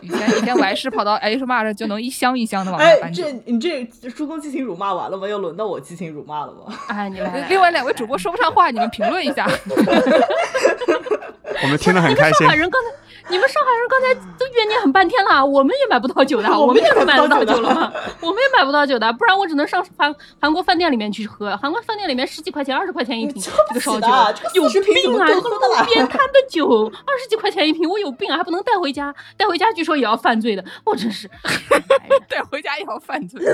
[0.00, 3.10] 以前以前我还是跑到 H Mart 就能一箱一箱的往外搬。
[3.10, 5.28] 哎，这你这助攻激情辱骂完了吗？
[5.28, 6.74] 要轮到我激情辱骂了吗？
[6.88, 7.46] 哎，你来。
[7.50, 9.48] 另外两位主播说不上话，你们评论一下。
[11.62, 12.38] 我们听得很开心。
[12.46, 12.88] 上海人刚才，
[13.28, 21.56] 你们上海人刚才都怨念很半天了，我们也买不到酒的，我们也买不到酒了，我们也买不到酒的，不然我只能上韩韩国饭店里面去喝。
[21.58, 24.08] 韩国饭店里面十几块钱、二十块钱一瓶这个烧酒，
[24.54, 25.26] 有病啊！
[25.28, 28.36] 这个路边摊的酒二十几块钱一瓶，我有病啊！
[28.38, 31.28] 还不能带回家，带回家据说也要犯罪的，我真是
[32.30, 33.44] 对回家也要犯罪。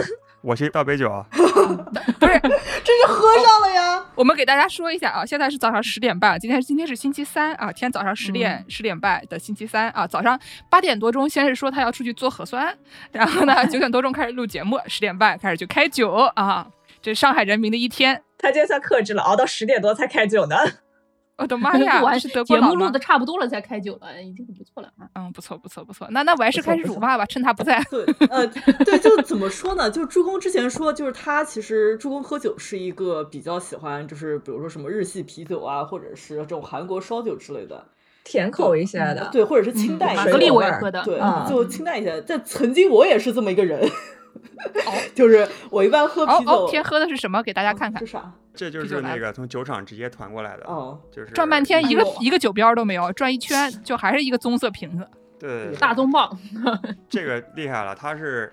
[0.42, 1.24] 我去倒杯酒啊！
[1.32, 4.04] 不是，这是喝上了呀。
[4.14, 12.76] 我们给大家说一下啊，现在是早上十点半，今天今天是星期三啊，天早上十点十点半的星期三啊，早上八点多钟先是说他要出去做核酸，
[13.10, 16.66] 然后呢 九点多钟开始录节目，十点半开始就开酒啊，
[17.00, 18.22] 这是上海人民的一天。
[18.36, 20.56] 他今天算克制了，熬到十点多才开酒呢。
[21.38, 22.02] 我的妈呀！
[22.02, 25.08] 我还是德国节目录的差不多了才开酒了，已经很不错了啊。
[25.14, 26.06] 嗯，不错不错不错。
[26.10, 27.80] 那那我还是开始辱骂吧，趁他不在。
[27.88, 28.46] 对，呃，
[28.84, 29.88] 对，就怎么说呢？
[29.88, 37.86] 就助攻之前说，就是他其实助攻喝酒是一个比较喜欢，就是比如说什么日系啤酒啊，或者是这种韩国烧酒之类的，
[38.24, 40.32] 甜口一些的，对，或者是清淡一些。
[40.32, 42.20] 格力我也喝的，对，就清淡一些。
[42.22, 43.88] 在曾经我也是这么一个人。
[45.14, 46.68] 就是我一般喝啤酒。
[46.68, 47.42] 天喝的是什么？
[47.42, 48.00] 给大家看看。
[48.00, 48.32] 是啥？
[48.54, 50.64] 这就是那个从酒厂直接团过来的。
[50.66, 55.08] 哦，就是转半天一个一个酒标都没有，转一圈 就还是一个棕色瓶子。
[55.38, 56.36] 对，大棕棒。
[57.08, 58.52] 这个厉害了，它是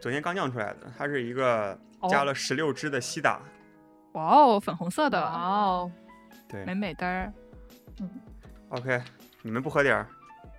[0.00, 1.76] 昨天刚酿出来的，它是一个
[2.08, 3.40] 加了十六支的西打。
[4.12, 5.90] 哇哦，粉红色的哦，
[6.48, 7.06] 对，美美的。
[8.00, 8.08] 嗯
[8.70, 9.00] ，OK，
[9.42, 10.06] 你们不喝点儿？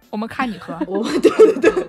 [0.10, 0.78] 我们看你喝。
[0.88, 1.88] 我，对对对。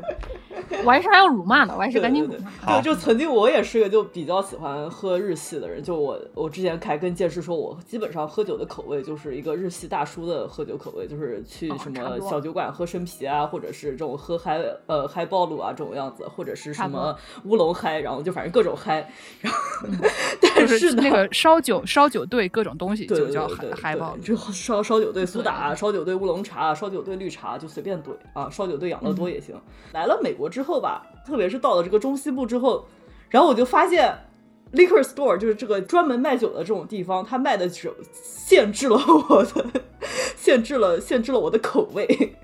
[0.84, 2.50] 我还是还要辱骂呢，我还是赶紧辱骂。
[2.66, 19.10] 对，就曾经我也是个就比较喜欢喝日系的人，就我我之前还跟剑师说，我基本上喝酒的口味就是一个日系大叔的喝酒口味，就是去什么小酒馆喝生啤啊，或者是这种喝嗨呃嗨暴露啊这种样子，或者是什么乌龙嗨，然后就反正各种嗨。
[19.40, 19.58] 然后，
[20.68, 29.54] 但是那个烧酒烧酒兑各种东西就叫嗨暴露，就烧烧酒兑苏打，烧酒兑乌龙茶，烧酒兑绿茶就随便兑啊，烧酒兑养乐多也行。
[29.92, 31.06] 来了美国之后吧。
[31.24, 32.84] 特别是到了这个中西部之后，
[33.30, 34.12] 然后我就发现
[34.72, 38.96] ，liquor store 就是这个专门卖酒的这种地方，它卖的酒限制了
[39.30, 39.64] 我的，
[40.36, 42.34] 限制了限制了我的口味。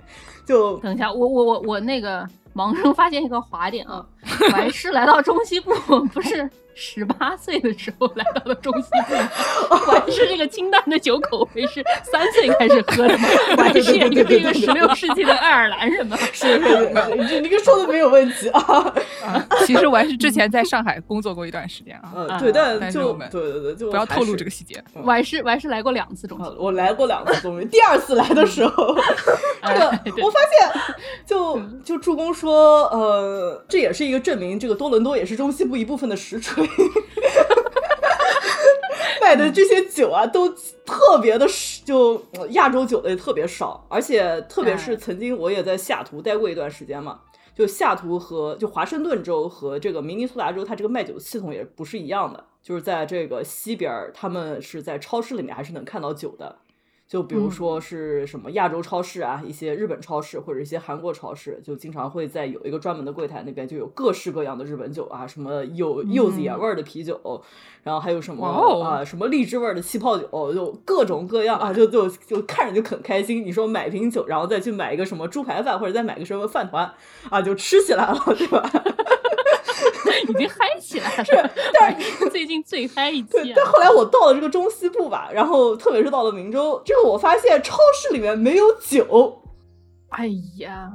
[0.46, 5.72] 就等一下，我我我我那个盲生发现一个滑点啊，我还是来到中西部，
[6.14, 6.48] 不是。
[6.80, 13.28] 十八岁的时候来到了中西部，还是这个清淡的酒口味是三岁开始喝的吗？
[13.58, 16.16] 还是一个这个十六世纪的爱尔兰人吗？
[16.32, 16.56] 是，
[17.16, 18.94] 你你个说的没有问题啊。
[19.66, 22.38] 其实我还是之前在上海工作过一段时间啊。
[22.38, 24.80] 对，但就对对对，就不要透露这个细节。
[24.94, 27.66] 我还是我还是来过两次中西，我来过两次中西。
[27.66, 28.94] 第二次来的时候，
[29.66, 30.70] 这个我发现，
[31.26, 36.67] 就就助攻说，呃，这也是一个证明，这个多伦多也是中西部一部分的实锤。
[39.20, 40.48] 卖的这些酒啊，都
[40.86, 41.46] 特别的
[41.84, 47.20] 就亚洲酒类特别少，而且特别是曾经我也在西雅图待过一段时间嘛，
[47.54, 52.44] 就下图和就华盛顿州和这个明尼苏达州，它这个卖酒系统也不是一样的。
[52.62, 56.56] 就是在这个西边，他们是在超市里面还是能看到酒的。
[57.08, 67.42] 就比如说是什么亚洲超市啊，一些日本超市或者一些韩国超市，就经常会在有一个专门的柜台那边就有各式各样的日本酒啊，什么有柚子盐味儿的啤酒，
[67.82, 73.42] 然后还有什么啊什么荔枝味儿的气泡酒，就各种各样啊，就就就看着就很开心。
[73.42, 76.92] 你说买瓶酒，然后再去买一个什么猪排饭，或者再买个什么饭团
[77.30, 78.70] 啊，就吃起来了，对吧？
[80.22, 83.52] 已经嗨起来了， 但是最近最嗨一期。
[83.54, 89.42] 但后来我到了这个中西部吧，然后特别是到了明州，这个我发现超市里面没有酒。
[90.10, 90.90] 哎呀，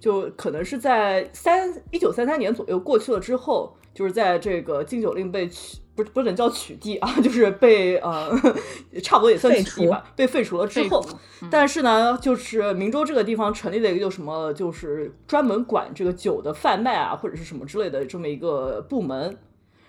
[0.00, 5.78] 就可能是在三一九三三年左右过去了之后，就是在这个禁酒令被取。
[5.94, 8.30] 不不能叫取缔啊， 就是被呃，
[9.02, 11.04] 差不多也算取缔吧，被废除了之后，
[11.50, 19.36] 但是呢，就是明州这个地方成立了一个什么，就是专门管这个酒的贩卖啊，或者是什么之类的这么一个部门。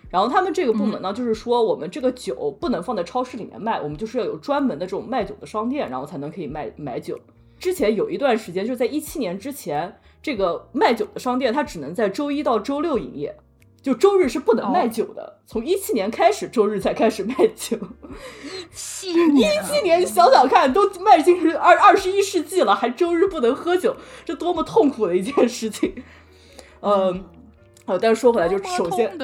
[0.09, 7.19] 然后他们这个部门呢，就是说我们这个酒不能放在超市里面卖，我们就是要有专门的这种卖酒的商店，然后才能可以卖买酒。
[7.57, 13.35] 之前有一段时间，就是在一七年之前，这个卖酒的商店它只能在周一到周六营业。
[13.83, 17.77] 就周日是不能卖酒的，从一七年开始，周日才开始卖酒。
[18.71, 25.93] 一七年， 一七年，想想看，都迈进二二十一世纪了，还周日不能喝酒，这多么痛苦的一件事情。
[26.79, 27.25] 嗯，
[27.85, 29.17] 好，但是说回来，就首先。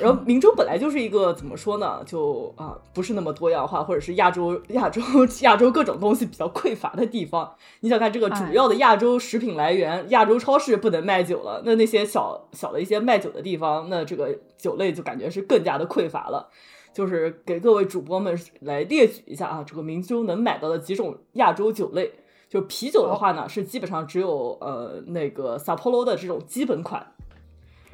[0.00, 5.02] 然后明州本来就是一个怎么说呢，就啊不是那么多样化，或者是亚洲亚洲
[5.42, 7.54] 亚洲各种东西比较匮乏的地方。
[7.80, 16.48] 你想看这个主要的亚洲食品来源，亚洲超市不能卖酒了，那那些小小的一些卖酒的地方，那这个酒类就感觉是更加的匮乏了。
[16.94, 22.12] 就是给各位主播们来列举一下啊，这个明州能买到的几种亚洲酒类，
[22.48, 27.12] 就啤酒的话呢，是基本上只有呃那个 Sapporo 的这种基本款。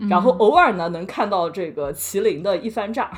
[0.09, 3.11] 然后偶尔呢，能看到这个麒麟的一番炸，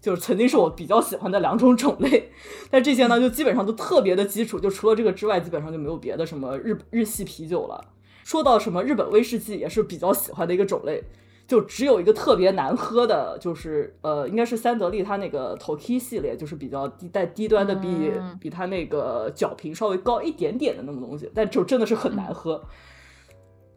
[0.00, 2.30] 就是曾经是我比较喜欢的两种种类。
[2.70, 7.80] 但这些呢，就基本上都特别的基础，就除了这个之外，基本上就没有别的什么日日系啤酒了。
[8.24, 11.04] 说到什么日本威士忌，也是比较喜欢的一个种类，
[11.46, 18.10] 就只有一个特别难喝的，就是呃，应该是三得利它那个 Toki 系列，就是比较低带低端的，比
[18.40, 22.64] 比它那个角瓶稍微高一点点的那种东西，但就真的是很难喝。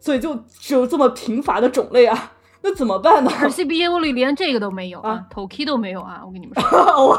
[0.00, 2.32] 所以就只有这么贫乏的种类啊。
[2.62, 3.30] 那怎么办呢？
[3.40, 6.20] 二 C B A 屋里连这个都没有啊，Toki 都没有啊！
[6.24, 7.18] 我跟你们说， 我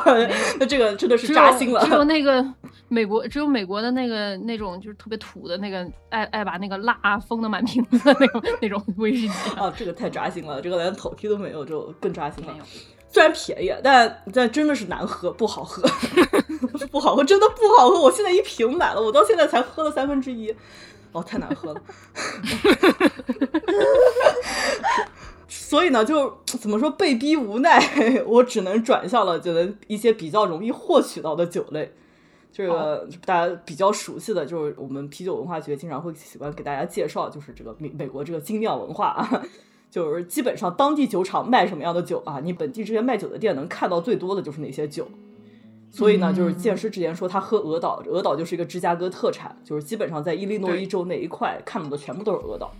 [0.60, 1.84] 那这个真的是扎心了。
[1.84, 2.46] 只有那个
[2.88, 10.62] 美国，只有美国的那个那种就是特别土的那个，爱爱把那个蜡封的满瓶子的那种那种威士忌啊，这个太扎心了。
[10.62, 12.56] 这个连 Toki 都没有，就更扎心了。
[13.10, 15.82] 虽然便宜，但但真的是难喝，不好喝，
[16.92, 18.00] 不好喝，真的不好喝。
[18.00, 20.56] 我现在一瓶买了，我到现在才喝了三分之一，
[21.12, 21.82] 哦，太难喝了。
[25.54, 27.78] 所以呢，就怎么说被逼无奈，
[28.26, 31.92] 我只能转向了，觉得一些比较容易获取到的酒类。
[32.54, 39.44] 这个大家比较熟悉的就是我们啤酒文化学经常会喜欢给大家介绍，就是这个美美国这个精酿文化啊，
[39.92, 45.06] 就是基本上当地酒厂卖什么样的酒啊，你本地这些卖酒的店能看到最多的就是哪些酒。
[45.90, 52.74] 所以呢，就是剑师之前说他喝鹅岛，鹅岛就是一个芝加哥特产，就是基本上在伊利诺伊州那一块看到的全部都是鹅岛。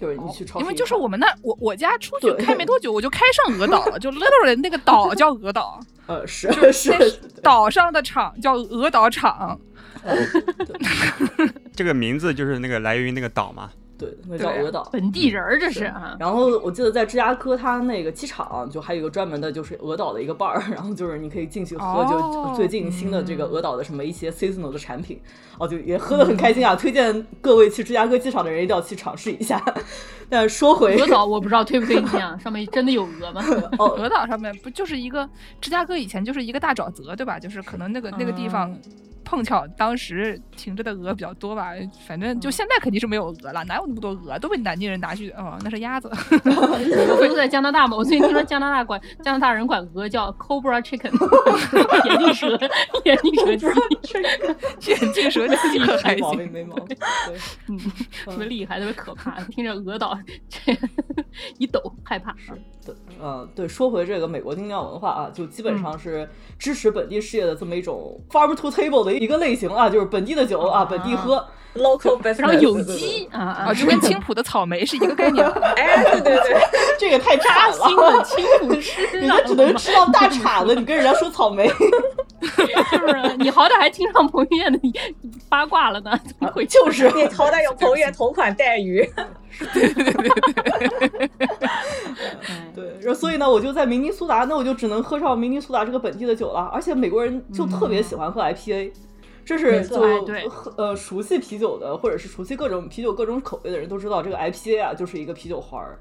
[0.00, 9.58] 就是你去超市，因为就是我们那我我家出去开没多久，我就开上鹅岛了，就 literally 那个岛叫鹅岛， 呃是是岛上的厂叫鹅岛厂，
[11.74, 13.70] 这个名字就是那个来源于那个岛嘛。
[13.98, 16.16] 对，那叫鹅岛，本地人儿这是啊。
[16.20, 25.18] 然后我记得在芝加哥，它那个机场就还有一个专门的，就是鹅岛的一个 bar， 然后就是你可以进去喝，就最近新的这个鹅岛的什么一些 seasonal 的产品，
[25.58, 26.76] 哦，就也喝的很开心啊。
[26.76, 29.64] 推荐各位去芝加哥机场的人一定要去尝试一下。
[30.28, 32.36] 但说回鹅岛，我不知道推不推荐啊？
[32.36, 33.42] 上面真的有鹅吗？
[33.78, 35.26] 哦，鹅岛上面不就是一个
[35.60, 37.38] 芝加哥以前就是一个大沼泽，对吧？
[37.38, 38.76] 就是可能那个那个地方。
[39.26, 41.72] 碰巧当时停着的鹅比较多吧，
[42.06, 44.38] 反正就现在肯定是没有鹅了，哪有那么多鹅？
[44.38, 46.08] 都被南京人拿去，哦，那是鸭子。
[46.46, 51.10] 我住在加拿大嘛，我最近听说加拿大管 加拿大人管鹅叫 cobra chicken，
[52.08, 52.58] 眼镜蛇，
[53.04, 53.74] 眼镜蛇
[54.78, 56.96] 鸡，眼镜蛇鸡还行，没毛病，没毛病。
[57.68, 57.78] 嗯，
[58.24, 60.16] 特别厉害，特别可怕，听着鹅岛
[60.48, 60.72] 这
[61.58, 62.32] 一抖害怕。
[62.36, 62.52] 是
[62.86, 69.15] 对，呃，对，说回这个美国精酿文化啊，就基本上是支持本地事业的这么一种 farm to table 的。
[69.16, 71.44] 一个类型啊，就是本地的酒啊，本地喝
[71.76, 75.46] ，local，然后有机啊啊，就跟青浦的草莓是一个概念。
[75.76, 76.56] 哎，对对对，
[76.98, 81.70] 这个太扎心了，青浦吃， 人家只能吃到大碴子，你跟人家说草莓。
[82.38, 83.36] 是不是？
[83.38, 84.78] 你好歹还听上彭于晏的
[85.48, 86.64] 八卦了呢，怎么回？
[86.66, 89.08] 就是你好歹有彭于晏同款待遇。
[89.72, 91.30] 对对对对对。
[93.02, 96.70] 对，所以呢，我就在明尼苏达，那我就只能喝上明尼苏达这个本地的酒了。
[96.72, 98.92] 而且美国人就特别喜欢喝 IPA，
[99.46, 100.02] 这是就
[100.76, 105.98] 呃熟悉啤酒的，或者是熟悉各种啤酒各种口味的人都知道，这个 IPA 啊，就是一个啤酒花儿。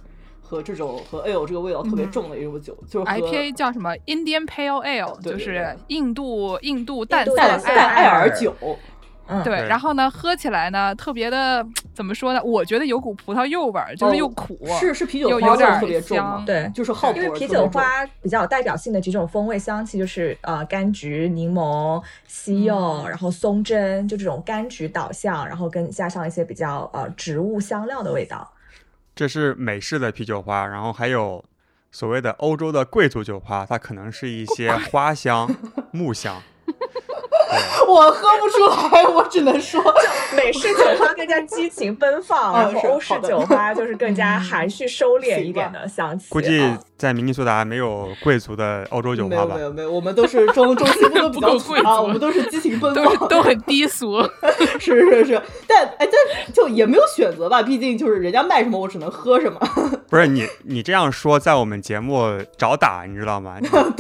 [0.47, 8.53] 和这种和 ale 这个味道特别重的一种酒，就是 IPA 叫什么 Indian Pale Ale，就是印度印度淡淡艾尔酒。
[9.43, 12.41] 对，然后呢，喝起来呢，特别的 怎么说呢？
[12.43, 28.51] 我觉得有股葡萄柚味儿，就是又苦，是是啤酒花有点特别重，对，就是好因为啤酒花比较有代表性的几种风味香气，就是呃柑橘、柠檬、西柚，然后松针，就这种柑橘导向，然后跟加上一些比较呃植物香料的味道。
[29.15, 31.43] 这是美式的啤酒花，然后还有
[31.91, 35.49] 所谓的欧洲的贵族酒花，它可能是一些花香、
[35.91, 36.41] 木香。
[37.87, 38.65] 我喝不出
[38.95, 39.81] 来，我只能说，
[40.35, 46.25] 美式酒花更加激情奔放， 然后欧式酒花就是更加含蓄收敛一点的香气。
[46.29, 46.61] 估计
[46.97, 49.55] 在明尼苏达没有贵族的欧洲酒吧吧？
[49.55, 54.21] 没有没有，我们都是中中西部都比较 贵啊，我们都是激情奔放，都很低俗。
[54.79, 59.59] 是是是，但哎，但就也没有选择吧，毕竟就是人家卖什么，我只能喝什么。
[60.09, 62.25] 不是你你这样说，在我们节目
[62.57, 63.57] 找打，你知道吗？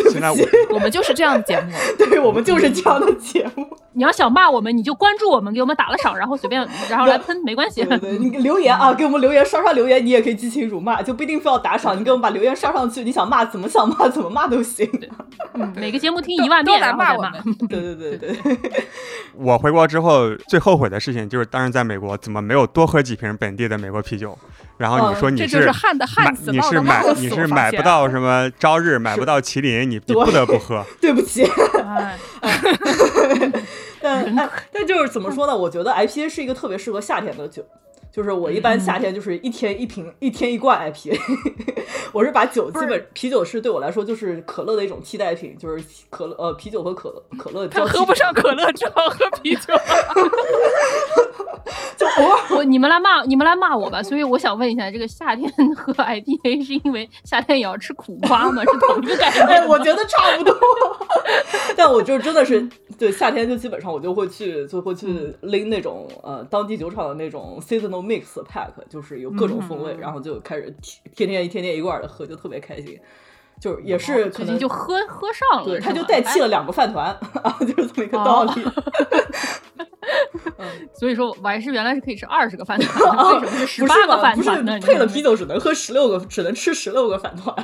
[0.09, 0.37] 现在我
[0.69, 3.84] 我们就是这样的节目，对我们就是这样的节 目。
[3.95, 7.83] 你要想骂我们，你就关注我们，给我们打了赏，然后随便， 然后来喷，没关系。
[7.83, 14.89] 对 对，你留言啊，给我们留言，刷刷留言，你也可以激情辱骂，就不一定非要打赏，你给我们把留言刷上去，你想骂怎么想骂怎么骂都行。
[15.75, 17.31] 每个节目听一万遍来骂我们。
[17.69, 18.35] 对对对对。
[19.37, 24.37] 我回国之后最后悔的事情就是当时在美国怎么没有多喝几瓶本地的美国啤酒。
[24.77, 30.83] 然后你说你是汉的汉子，你是买你是买不到什么朝日，买不到麒麟，你你不得不喝。
[30.99, 31.49] 对不起。
[34.05, 35.57] 但但就是怎么说呢？
[35.57, 37.65] 我觉得 IPA 是一个特别适合夏天的酒。
[38.15, 41.19] 就是我一般夏天就是一天一瓶，一天一罐 IPA。
[42.13, 47.67] 我是把酒基本啤酒是对我来说就是可乐的一种替代品，就是可乐呃啤酒和可乐可乐。
[47.67, 49.73] 他喝不上可乐，只好喝啤酒。
[51.97, 54.01] 就我我你们来骂你们来骂我吧。
[54.01, 58.61] 所以我想问一下，这个夏天喝 IPA 是因为夏天也要吃苦瓜吗？
[58.63, 59.67] 是同一个感觉？
[59.67, 60.55] 我觉得差不多。
[61.75, 62.65] 但我就真的是
[62.97, 68.04] 对夏天就基本上我就会去就会去拎那种呃当地酒厂的那种 seasonal。
[68.05, 70.73] Mix pack 就是有各种风味，然后就开始
[71.15, 72.99] 天天一天天一罐的喝，就特别开心。
[73.57, 77.07] 就是也是可能就喝喝上了，对，他就代替了两个饭团
[77.41, 78.51] 啊， 就是这么一个道理。
[80.93, 84.77] 所以说，我还是原来是可以吃二十个饭团，为什么是十八个饭团呢？
[84.81, 87.55] 配了啤酒只能喝十六个，只能吃十六个饭团。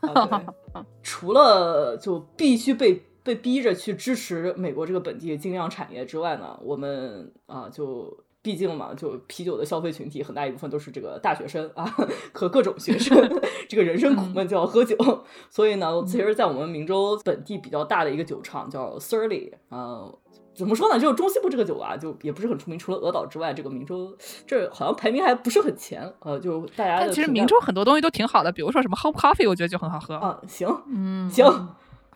[1.02, 8.18] 除了就必须被被逼着去支持美国这个本地精酿产业之外呢，我们啊就。
[8.40, 11.84] 毕竟嘛，就啤酒的消费群体很大一部分都是这个大学生啊
[12.32, 13.16] 和各种学生，
[13.68, 14.96] 这个人生苦闷就要喝酒。
[15.50, 20.18] 所以呢，其实，在我们明州本地比较大的一个酒厂叫 Surly，呃，
[20.54, 20.98] 怎么说呢？
[20.98, 22.78] 就是中西部这个酒啊，就也不是很出名。
[22.78, 24.16] 除了鹅岛之外，这个明州
[24.46, 26.10] 这好像排名还不是很前。
[26.20, 30.14] 呃，就大家其实明州很多东西都挺好的，比如说什么 Hop Coffee，我觉得就很好喝。
[30.14, 31.68] 啊，行，嗯，行，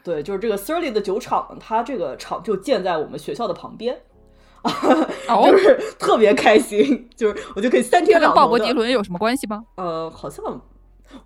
[0.05, 4.01] 对，就是这个 Surly 的酒厂，它这个厂就建在我们学校的旁边。
[5.51, 9.65] 就是特别开心，就是我就可以三天两头鲍勃迪伦有什么关系吗？
[9.77, 10.45] 呃，好像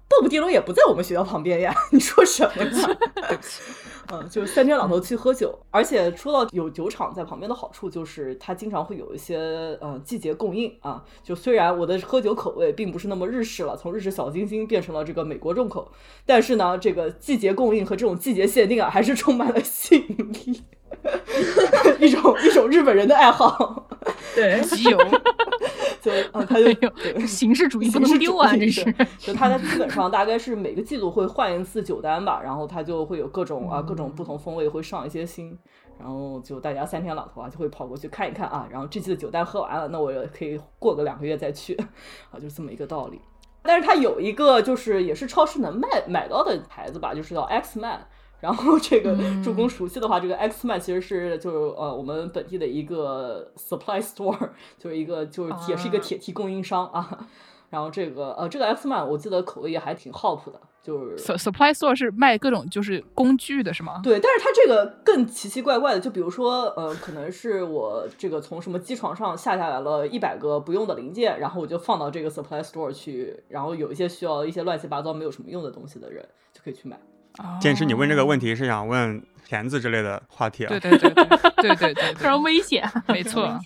[0.09, 1.75] 鲍勃迪伦也不在我们学校旁边呀。
[1.93, 2.97] 你说什么呢？
[4.13, 9.37] 嗯，就是三天两头去喝酒，而且说到有酒厂在旁边的好处，就是它经常会有一些
[9.81, 11.03] 呃季节供应啊。
[11.25, 15.91] 就虽然我的喝酒口味并不是那么日式了，从日式小清新变成了这个美国重口，
[16.25, 20.63] 但是呢，这个季节供应和这种季节限定啊，还是充满了吸引力。
[22.01, 23.87] 一种一种日本人的爱好，
[24.35, 24.99] 对，集邮，
[26.01, 28.85] 就啊，他就形式主义不能丢啊，这是。
[29.19, 35.57] 就他在基本上大概是每个季度会换一次酒单吧，然后他就会有各种啊各种不同风味会上一些新，
[35.99, 41.75] 然后就大家三天两头啊就会跑过去看一看啊，然后这期的酒单喝完了，那我可以过个两个月再去
[42.31, 43.21] 啊，就这么一个道理。
[43.63, 48.07] 但是它有一个就是也是超市能卖买到的牌子吧，就是叫 X Man。
[48.41, 57.27] 然后这个助攻熟悉的话，这个 X Man 其实是就是呃我们本地的一个 supply store，就是一个就是也是一个铁梯供应商啊。
[57.69, 64.01] 然后这个呃这个 X Man 我记得口味也还挺 hop 的，就是 supply store 是卖各种就是工具的是吗？
[64.05, 76.97] 对，但是它这个更奇奇怪怪的，就比如说呃可能是我这个从什么机床上下下来了一百个不用的零件，然后我就放到这个 supply store 去，然后有一些需要一些乱七八糟没有什么用的东西的人就可以去买。
[77.61, 80.67] 剑师，你问这个问题是想问钳子之类的话题。
[80.67, 81.25] 对对对对
[81.57, 83.59] 对对对， 非常危险，没错。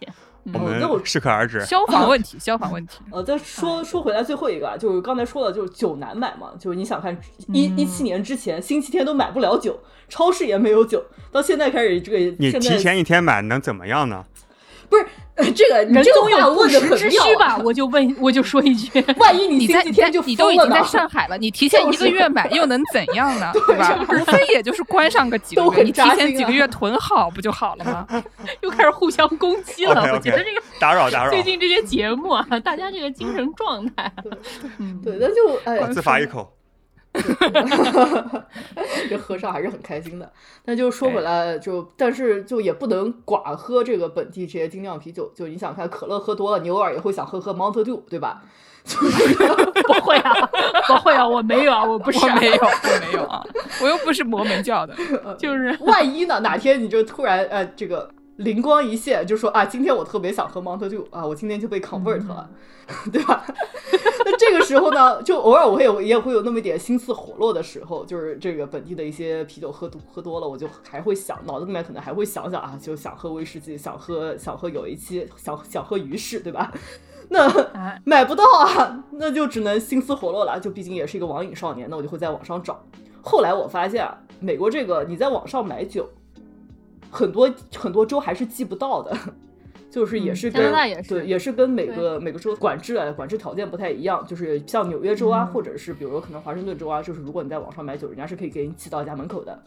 [0.55, 1.61] 我们适可而止。
[1.67, 3.01] 消防问题，消防问题。
[3.13, 6.51] 呃，再说说回来，最后一个啊就是刚才说的，就是酒难买嘛。
[6.59, 7.17] 就是你想看
[7.53, 14.25] 一一七年之前，星期天都买不了酒，超市也没有酒，到现在开始这个，你提前一天买能怎么样呢？
[14.91, 15.07] 不是。
[15.57, 17.57] 这个人总有不时之需吧？
[17.65, 23.51] 我就问，我就说一句，万一你在天就你都已经在上海了，你提前一个月买又能怎样呢？
[23.67, 23.99] 对吧？
[24.07, 28.07] 无非也就是关上个几个月，你提前几个月囤好不就好了吗？
[28.61, 31.31] 又开始互相攻击了，我觉得这个打扰打扰。
[31.31, 34.13] 最近这些节目啊，大家这个精神状态，
[35.03, 36.53] 对，那就哎，自罚一口。
[39.09, 40.31] 这和尚还是很开心的。
[40.65, 45.31] 那就说回来，就但是就也不能寡喝这个本地这些精酿啤酒。
[45.35, 48.43] 就你想看可乐喝多了，你偶尔也会想喝喝 Mountain Dew，对吧？
[48.87, 50.33] 不会啊，
[50.87, 53.45] 不会啊，我没有啊，我不是没有，我没有啊，
[53.83, 54.97] 我又不是摩门教的，
[55.39, 56.41] 就是万一呢？
[56.41, 58.11] 哪天你就突然呃这个。
[58.41, 62.49] 灵光一现，就说啊，今天我特别想喝 Dew 啊，我今天就被 convert 了，
[63.13, 63.45] 对吧？
[64.25, 76.73] 那这个时候呢，就偶尔我也也会有那么一点心思活络的时候，就是这个本地的一些啤酒喝多喝多了，我就还会想，脑子里面可能还会想想啊，就想喝威士忌，想喝想喝有一期，想 想喝鱼氏，对吧？
[77.29, 77.47] 那
[78.05, 82.83] 买不到啊，那就只能心思活络了，就毕竟也是一个网瘾少年，那我就会在网上找。
[83.21, 86.09] 后来我发现啊，美国这个你在网上买酒。
[87.11, 89.17] 很多很多州还是寄不到的，
[89.91, 90.63] 就是也是跟
[91.09, 99.61] 对也是跟每个每个州管制啊管制条件不太一样，就是像纽约州啊，或者是比如可能华盛顿州啊，就是如果你在网上买酒，人家是可以给你寄到家门口的。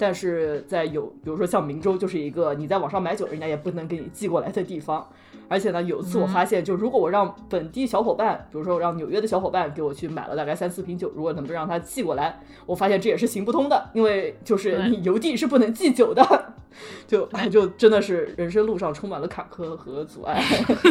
[0.00, 5.04] 但是在有比如说像明州，就是一个你在网上买酒，人家也不能给你寄过来的地方。
[5.48, 16.22] 而且呢，有一次我发现，就如果我让本地小伙伴，比如说让纽约的小伙伴给我去买了大概三四瓶酒，如果能不让他寄过来，我发现这也是行不通的，因为就是你邮递是不能寄酒的，
[17.08, 20.42] 就就真的是人生路上充满了坎坷和阻碍。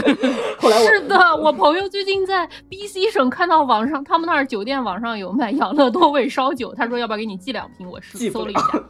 [0.59, 8.83] 后来是的，我朋友最近在 B C 省看到网上他们那儿酒店网上有卖养乐多味烧酒，他说要不要给你寄两瓶，我搜了一下。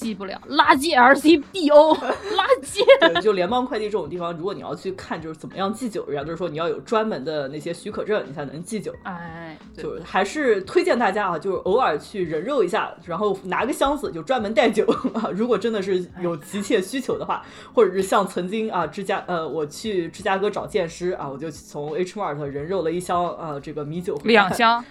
[0.00, 3.20] 寄不了，垃圾 LCBO，垃圾。
[3.20, 8.94] 就联邦快递这种地方，如果你要去看，就是怎么样寄酒，人家就是说你要有专门的那些许可证，你才能寄酒。
[9.02, 15.28] 哎，就还是推荐大家啊，就是偶尔去人肉一下，然后拿个箱子就专门带酒啊。
[15.34, 17.44] 如果真的是有急切需求的话，
[17.74, 24.82] 或者是像曾经啊，芝加呃，我去芝加哥找剑师啊，我就从 H Mart 人肉了一箱啊，这个米酒，两箱。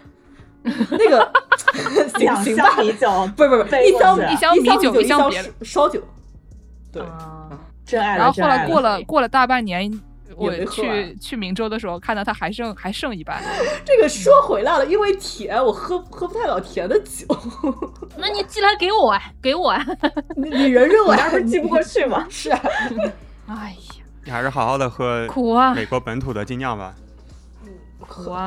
[0.91, 1.31] 那个
[2.19, 6.01] 两箱米酒，不是不是一箱一箱米酒，一箱烧酒。
[6.91, 7.03] 对，
[7.85, 8.17] 真爱。
[8.17, 9.91] 然后后来过了 过了大半年，
[10.35, 13.41] 我去去明州的时候，看到它还剩还剩一半。
[13.85, 17.25] 这个说回来了，因为甜，我喝喝不太了甜的酒。
[18.17, 19.85] 那你寄来给我啊，给我啊！
[20.35, 22.25] 你你人肉啊，不是寄不过去吗？
[22.29, 22.61] 是啊。
[23.47, 26.93] 哎呀，你还是好好的喝苦啊，美国本土的精酿吧。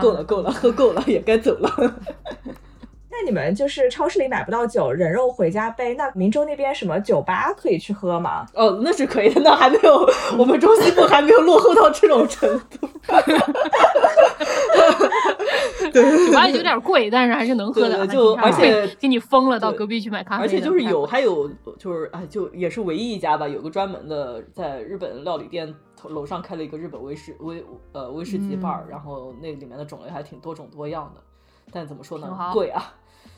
[0.00, 1.94] 够了，够了，喝够了，也该走了。
[3.12, 5.94] 那你们就是超市里买不到酒，人肉回家背。
[5.94, 8.46] 那明州那边什么酒吧可以去喝吗？
[8.54, 9.40] 哦，那是可以的。
[9.42, 10.08] 那还没有，
[10.38, 12.88] 我们中西部还没有落后到这种程度。
[15.92, 18.06] 对，酒吧有点贵，但是还是能喝的。
[18.06, 20.42] 就而且给你封了，到隔壁去买咖啡。
[20.44, 25.74] 而且就是有，还有就是哎，就也是唯一一家吧，有个专门的在日本料理店。
[26.08, 31.22] 楼上开了一个日本威士威呃威士忌 bar，然后那里面的种类还挺多种多样的，
[31.70, 32.92] 但怎么说呢，贵啊，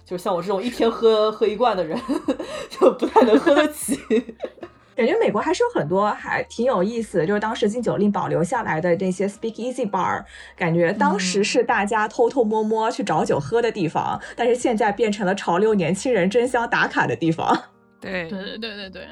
[0.04, 1.98] 就是像我这种一天喝喝一罐的人，
[2.68, 3.98] 就不太能喝得起。
[4.96, 10.22] 感觉美国还是有很多还挺有意思的，就是当时禁酒令保留下来的那些 speak easy bar，
[10.56, 17.60] 感觉当时是大家偷偷摸摸去找酒喝的地方，但是现在变成了潮流年轻人争相打卡的地方。
[18.00, 19.08] 对对对对对对。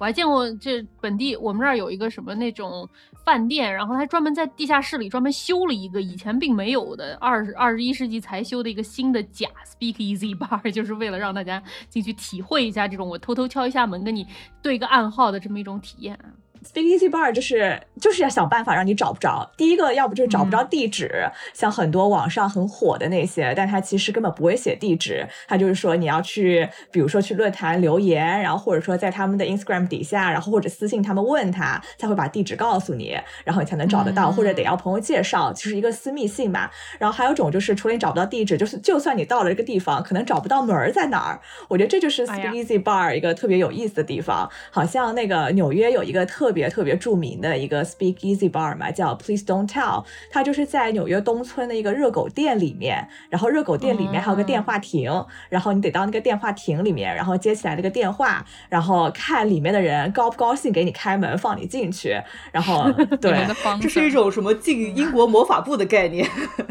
[0.00, 2.88] 我还见过这本地，我们这儿有一个什么那种
[3.22, 14.26] 饭店，然后他专门在地下室里专门修了一个以前并没有的二十二十一世纪才修的一个新的假 Speak Easy Bar， 就是为了让大家进去体会一下这种我偷偷敲一下门跟你
[14.62, 16.18] 对个暗号的这么一种体验。
[16.62, 19.50] Speakeasy Bar 就是就是要想办法让你找不着。
[19.56, 36.70] 第一个，要不就是找不着地址，像很多网上很火的那些，但他其实根本不会写地址，他就是说你要去，比如说去论坛留言，然后或者说在他们的 Instagram 底下，然后或者私信他们问他，他会把地址告诉你，然后你才能找得到，或者得要朋友介绍，就是一个私密性嘛。
[36.98, 41.40] 然后还有种就是，除了你找不到地址，就是就算你到了这个地方，可能找不到门儿在哪儿。
[41.68, 44.50] 我觉得这就是 Speakeasy Bar 一个特别有意思的地方。
[44.70, 46.49] 好像那个纽约有一个特。
[46.50, 50.04] 特别特别著名的一个 Speak Easy Bar 嘛，叫 Please Don't Tell。
[50.32, 62.20] 它就是在纽约东村的一个热狗店里面，然后热狗店里面还有个电话亭，然后你得到那个电话亭里面，然后接起来那个电话，然后看里面的人高不高兴给你开门放你进去，
[62.50, 62.90] 然后
[63.22, 63.46] 对，
[63.80, 66.28] 这是一种什么进英国魔法部的概念？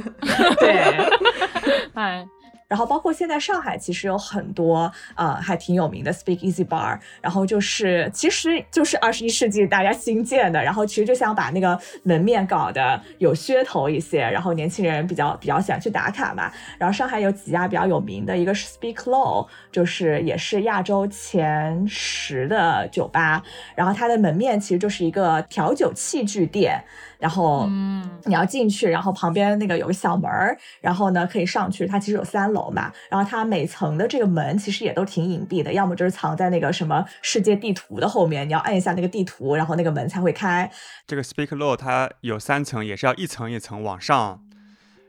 [0.60, 1.08] 对，
[1.96, 2.28] 哎。
[2.70, 16.51] 然后包括现在上海其实有很多呃还挺有名的 Speak Easy Bar，然后就是其实就是二十一世纪大家新建的，然后其实就想把那个门面搞得有噱头一些，然后年轻人比较比较喜欢去打卡嘛。
[16.78, 23.41] 然后上海有几家比较有名的，一个是 Speak Low，就是也是亚洲前十的酒吧，
[23.74, 26.84] 然后它的门面其实就是一个调酒器具店。
[27.20, 31.86] 然后，嗯，你要进去，然后旁边那个有个小门儿，然后呢可以上去。
[31.86, 40.72] 它其实有三楼嘛，然后它每层的这个门其实也都挺隐蔽的，要么就是藏在那个什么世界地图的后面，你要按一下那个地图，然后那个门才会开。
[41.05, 44.41] 这个 Speak Low 它有三层，也是要一层一层往上，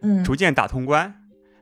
[0.02, 1.14] 嗯，逐渐打通关。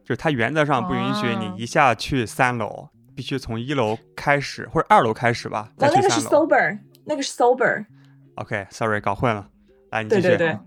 [0.03, 5.69] 就是它原则上不允许你一下去三楼，必须从一楼开始或者二楼开始吧。
[5.77, 7.85] 那个是 Sober，那个是 Sober。
[8.37, 9.49] OK，Sorry，搞混了。
[10.09, 10.59] 对对对。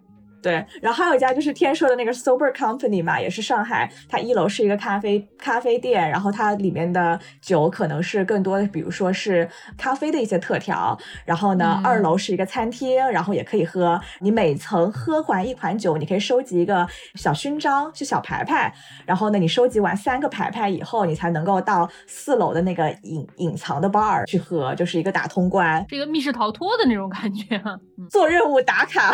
[0.42, 10.98] 对，然后还有一家就是天硕的那个 Sober Company 嘛，也是上海，它一楼是一个咖啡咖啡店，然后它里面的酒可能是更多的，比如说是咖啡的一些特调。
[11.26, 14.00] 然后呢，二楼是一个餐厅，然后也可以喝。
[14.20, 18.74] 你每层喝完一款酒，你可以收集一个小勋章，就小牌牌。
[19.06, 27.62] 然后呢，你收集完三个牌牌以后，你才能够到四楼的那个隐隐藏的 bar 去喝，就是一个打通关，是一个密室逃脱的那种感觉，
[28.10, 29.14] 做任务打卡，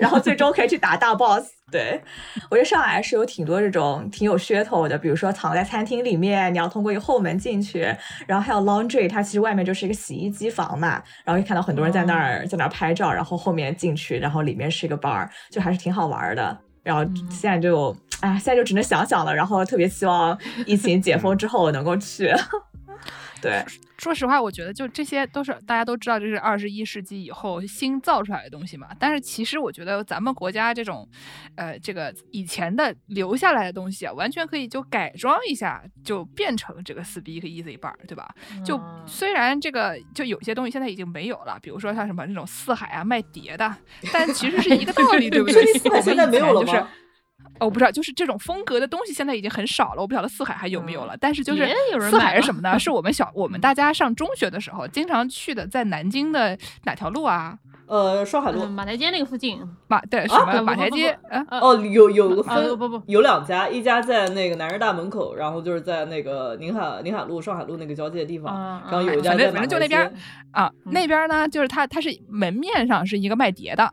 [0.00, 0.48] 然后最终。
[0.58, 2.00] 可以去打大 boss， 对
[2.50, 7.94] 我觉得上海是有挺多这种挺有噱头的，比如说藏在餐厅里面，你要通过一个后门进去，
[8.26, 16.58] 然后还有 laundry，它其实外面就是一个洗衣机房嘛，然后可以看到很多人在那儿在那儿拍照，然后后面进去，然后里面是一个 bar，就还是挺好玩的。
[16.82, 22.32] 然后现在就，哎，现在就只能想想了，然后特别希望疫情解封之后能够去。
[23.40, 23.64] 对，
[23.98, 28.88] 说实话，我觉得就这些都是大家都知道，这是二十一世纪以后新造出来的东西嘛。
[28.98, 31.08] 但是其实我觉得咱们国家这种，
[31.54, 38.28] 呃，这个以前的留下来的东西啊，完全可以就改装一下，就变成这个 Speak Easy Bar，对吧？
[38.64, 43.76] 就虽然这个就有些东西现在已经没有了，比如说像什么那种四海啊卖碟的，
[44.12, 45.64] 但其实是一个道理，对不对？
[45.74, 46.88] 四海现在没有了吗？
[47.60, 50.02] 我不知道，就是这种风格的东西现在已经很少了。
[50.02, 51.68] 我不晓得四海还有没有了，但是就是
[52.10, 52.78] 四海是什么呢？
[52.78, 57.58] 是我们小我们大家上中学的时候经常去的，在南京的哪条路啊？
[57.88, 61.18] 呃，上海路马台街那个附近，马对什么马台街？
[61.50, 70.12] 哦，有有个分不不有两家，一家在那个南师大门口，然后就是在那个宁海宁海路上海路那个交界的地方，然后有一家在反正就那边
[70.52, 73.90] 啊，那边呢就是它它是门面上是一个卖碟的，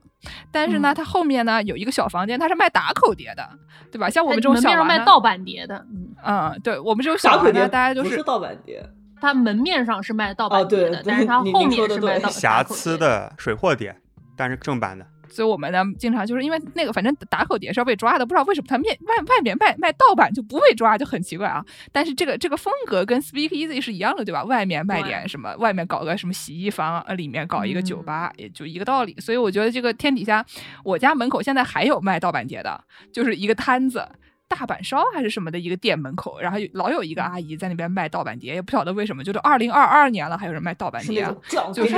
[0.52, 3.50] 但是呢它后面呢有一个小房间，它是卖打口碟的，
[3.92, 4.10] 对吧？
[4.10, 5.86] 像我们这种小卖盗版碟的，
[6.26, 8.86] 嗯，对我们这种小口碟，大家就是盗版碟。
[9.22, 13.96] 它门面上是卖盗版碟的，但是它后面是卖瑕疵的水货碟，
[14.36, 15.06] 但是正版的。
[15.28, 21.66] 所以我们呢，经常就是因为那个，反正打口碟是要被抓的，不知道为什么它面外外面卖卖盗版就不被抓，就很奇怪啊。
[21.92, 24.44] 但是这个这个风格跟 Speak Easy 是一样的，对吧？
[24.44, 29.16] 外面卖点什么，外面搞个什么洗衣房，呃，里面搞一个酒吧，也就一个道理。
[29.20, 30.46] 所以我觉得这个天底下，
[30.84, 34.08] 我家门口现在还有卖盗版碟的，就是一个摊子。
[34.48, 41.28] 大阪烧还是什么的一个店门口，然后老有一个阿姨在那边卖盗版碟，也不晓得为什么，就是二零二二年了，还有人卖盗版碟，
[41.74, 41.94] 就是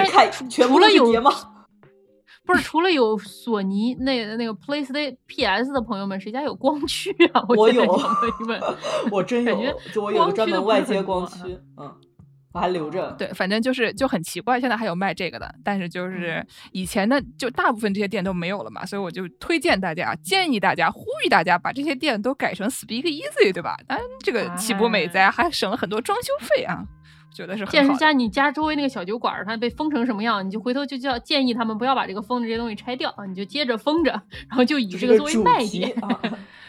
[0.48, 1.12] 除了有
[2.46, 7.44] 不是除了有索尼那那个 PlayStation PS 的朋友们，谁家有光驱啊？
[7.50, 8.78] 我有， 我
[9.12, 11.94] 我真有，就我有专门外接光驱，嗯。
[12.58, 23.78] 我还留着，对，反正就是就很奇怪，现在还有卖这个的，但是就是以前的就大部分这些店都没有了嘛，所以我就推荐大家，建议大家，呼吁大家把这些店都改成 Speak Easy，对吧？
[23.88, 25.30] 嗯，这个岂不美哉？
[25.30, 26.84] 还省了很多装修费啊，
[27.34, 27.66] 觉得是。
[27.68, 34.12] 建是家你家周围那个小酒馆，它被封成什么样，你就回头就叫建议他们不要把这个封的这些东西拆掉啊，你就接着封着，
[34.50, 35.94] 然后就以这个作为卖点。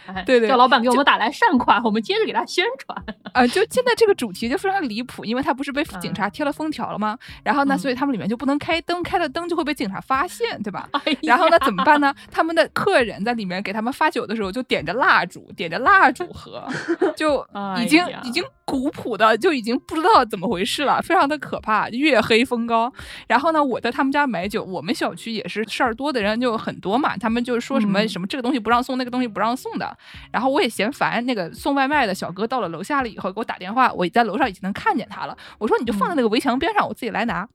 [0.25, 3.05] 对对，叫老板给我们打来善款，我们接着给他宣传。
[3.33, 7.19] 啊，就现在这个主题就非常离谱，因为他不是被警察贴了封条了吗？
[7.43, 10.89] 然后呢，所以他们里面就不能开灯，开了灯就会被警察发现，对吧？
[11.23, 12.15] 然后呢，怎么办呢？
[12.31, 16.67] 他们的客人在里面给他们发酒的时候，就点着蜡烛，点着蜡烛喝，
[17.17, 17.47] 就
[17.83, 22.93] 已经已经古朴的就已经不知道怎么回事了，非常的可怕，月黑风高。
[23.27, 29.97] 然后呢，我在他们家买酒，我们小区也是事儿多的人就很多嘛，他们就说什么什么这个东西不让送，那个东西不让送的。
[30.31, 35.37] 然后我也嫌烦，那个送外卖的小哥到了楼下了以后给我打电话，我在楼上已经能看见他了。
[35.59, 37.49] 我说你就放在那个围墙边上，我自己来拿。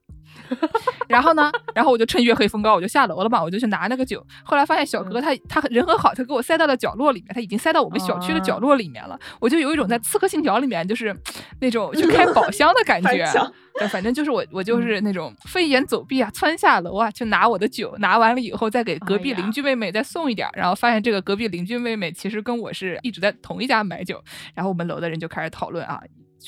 [1.08, 4.26] 然后呢，然后我就趁月黑风高，我就下楼了嘛，我就去拿那个酒。
[4.44, 9.20] 后来发现小哥他他人很好，他给我塞到了角落里面，他已经塞到我们小区的角落里面了。
[9.39, 11.16] 我就有一种在《刺客信条》里面就是
[11.60, 13.26] 那种去开宝箱的感觉。
[13.80, 20.48] 对，反正就是我我就是那种飞檐走壁啊，窜下楼啊，去拿我的酒，拿完了以后再给隔壁邻居妹妹再送一点。
[20.53, 24.24] 然后发现这个隔壁邻居妹妹其实跟我是一直在同一家买酒。
[24.53, 25.99] 然后我们楼的人就开始讨论啊。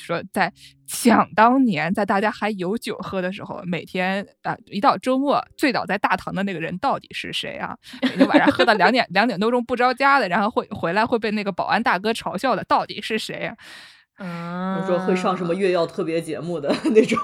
[0.02, 0.52] 说在
[0.86, 7.76] 想当年，在大家还有酒喝的时候，每天啊一到周末醉倒在大堂的那个人到底是谁啊？
[8.02, 13.56] 每天晚上喝到两点两点多钟不着家的，然后会回来会被那个保安大哥嘲笑的，到底是谁啊？
[14.18, 17.18] 嗯，说会上什么月曜特别节目的 那种。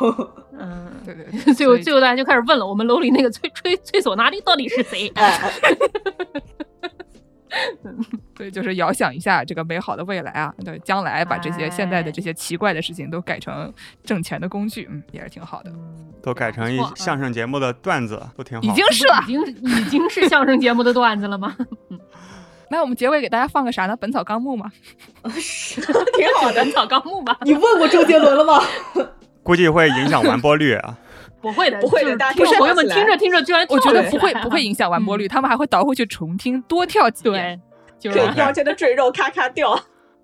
[0.58, 1.54] 嗯， 对对。
[1.54, 5.10] 最后最后大家就开始问了，我们楼里那个吹吹吹唢呐的到底是谁？
[8.34, 13.72] 对，就是遥想一下这个美好的未来啊，对，将来把这些现在的这些奇怪的事情都改成
[14.02, 15.72] 挣钱的工具，嗯，也是挺好的。
[16.22, 18.62] 都改成一相声节目的段子，都挺好。
[18.66, 21.56] 已经是了，已经已经是相声节目的段子了吗？
[22.70, 23.92] 那我们结尾给大家放个啥呢？
[23.96, 24.72] 《本草纲目》吗？
[25.38, 27.36] 是，挺好的，《本草纲目》吧。
[27.42, 28.62] 你问过周杰伦了吗？
[29.42, 30.96] 估计会影响完播率啊。
[31.42, 37.60] 不会的，不会的，不是朋友们听着听着居然，我觉得不会不会影响完播率，他们还会倒回去重听，多跳几遍。
[37.98, 39.78] 就是腰间的赘肉咔咔掉。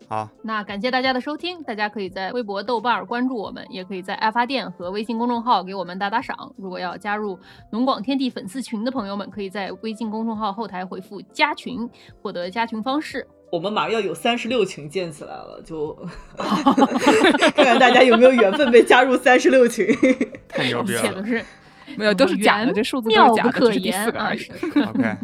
[0.09, 6.35] 好，那感谢大家的收听，大家可以在微博、豆瓣关注我们，也可以在爱发电和微信公众号给我们打打赏。
[6.57, 7.39] 如果要加入
[7.71, 11.89] 农广天地粉丝群的朋友们，可以在微信公众号后台回复“加群”
[12.23, 13.27] 获得加群方式。
[13.51, 15.97] 我们马上要有三十六群建起来了，就
[16.37, 19.87] 看看大家有没有缘分被加入三十六群。
[20.49, 21.25] 太牛逼了，
[21.97, 24.47] 没有，都是假的，这数字都是假的，可言而已。
[24.87, 25.03] OK。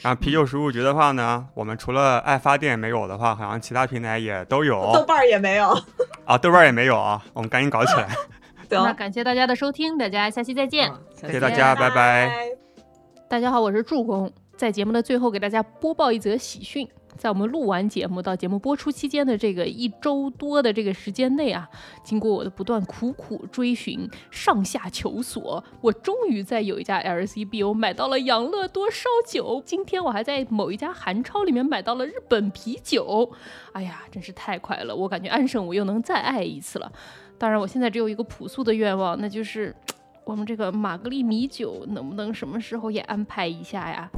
[0.00, 4.90] 然后啤酒食物局的话呢，我们除了爱发电没有的话，好像其他平台也都有。
[4.92, 5.68] 豆瓣也没有
[6.24, 8.08] 啊，豆瓣也没有啊，我们赶紧搞起来。
[8.70, 10.90] 那感谢大家的收听，大家下期再见。
[11.14, 12.32] 谢谢大家，拜拜。
[13.28, 16.88] 大家好，我是助攻，在节目的最后给大家播报一则喜讯。
[17.22, 21.70] 在我们录完节目到节目播出期间的这个一周多的这个时间内啊，
[22.02, 29.62] 经过我的不断苦苦追寻、上下求索，我终于在有一家 LCBO 买到了养乐多烧酒。
[29.64, 33.30] 今天我还在某一家韩超里面买到了日本啤酒。
[33.70, 34.92] 哎呀，真是太快了！
[34.92, 36.90] 我感觉安生我又能再爱一次了。
[37.38, 39.72] 当然，我现在只有一个朴素的愿望，那就是
[40.26, 44.10] 我们这个玛格丽米酒能不能什么时候也安排一下呀？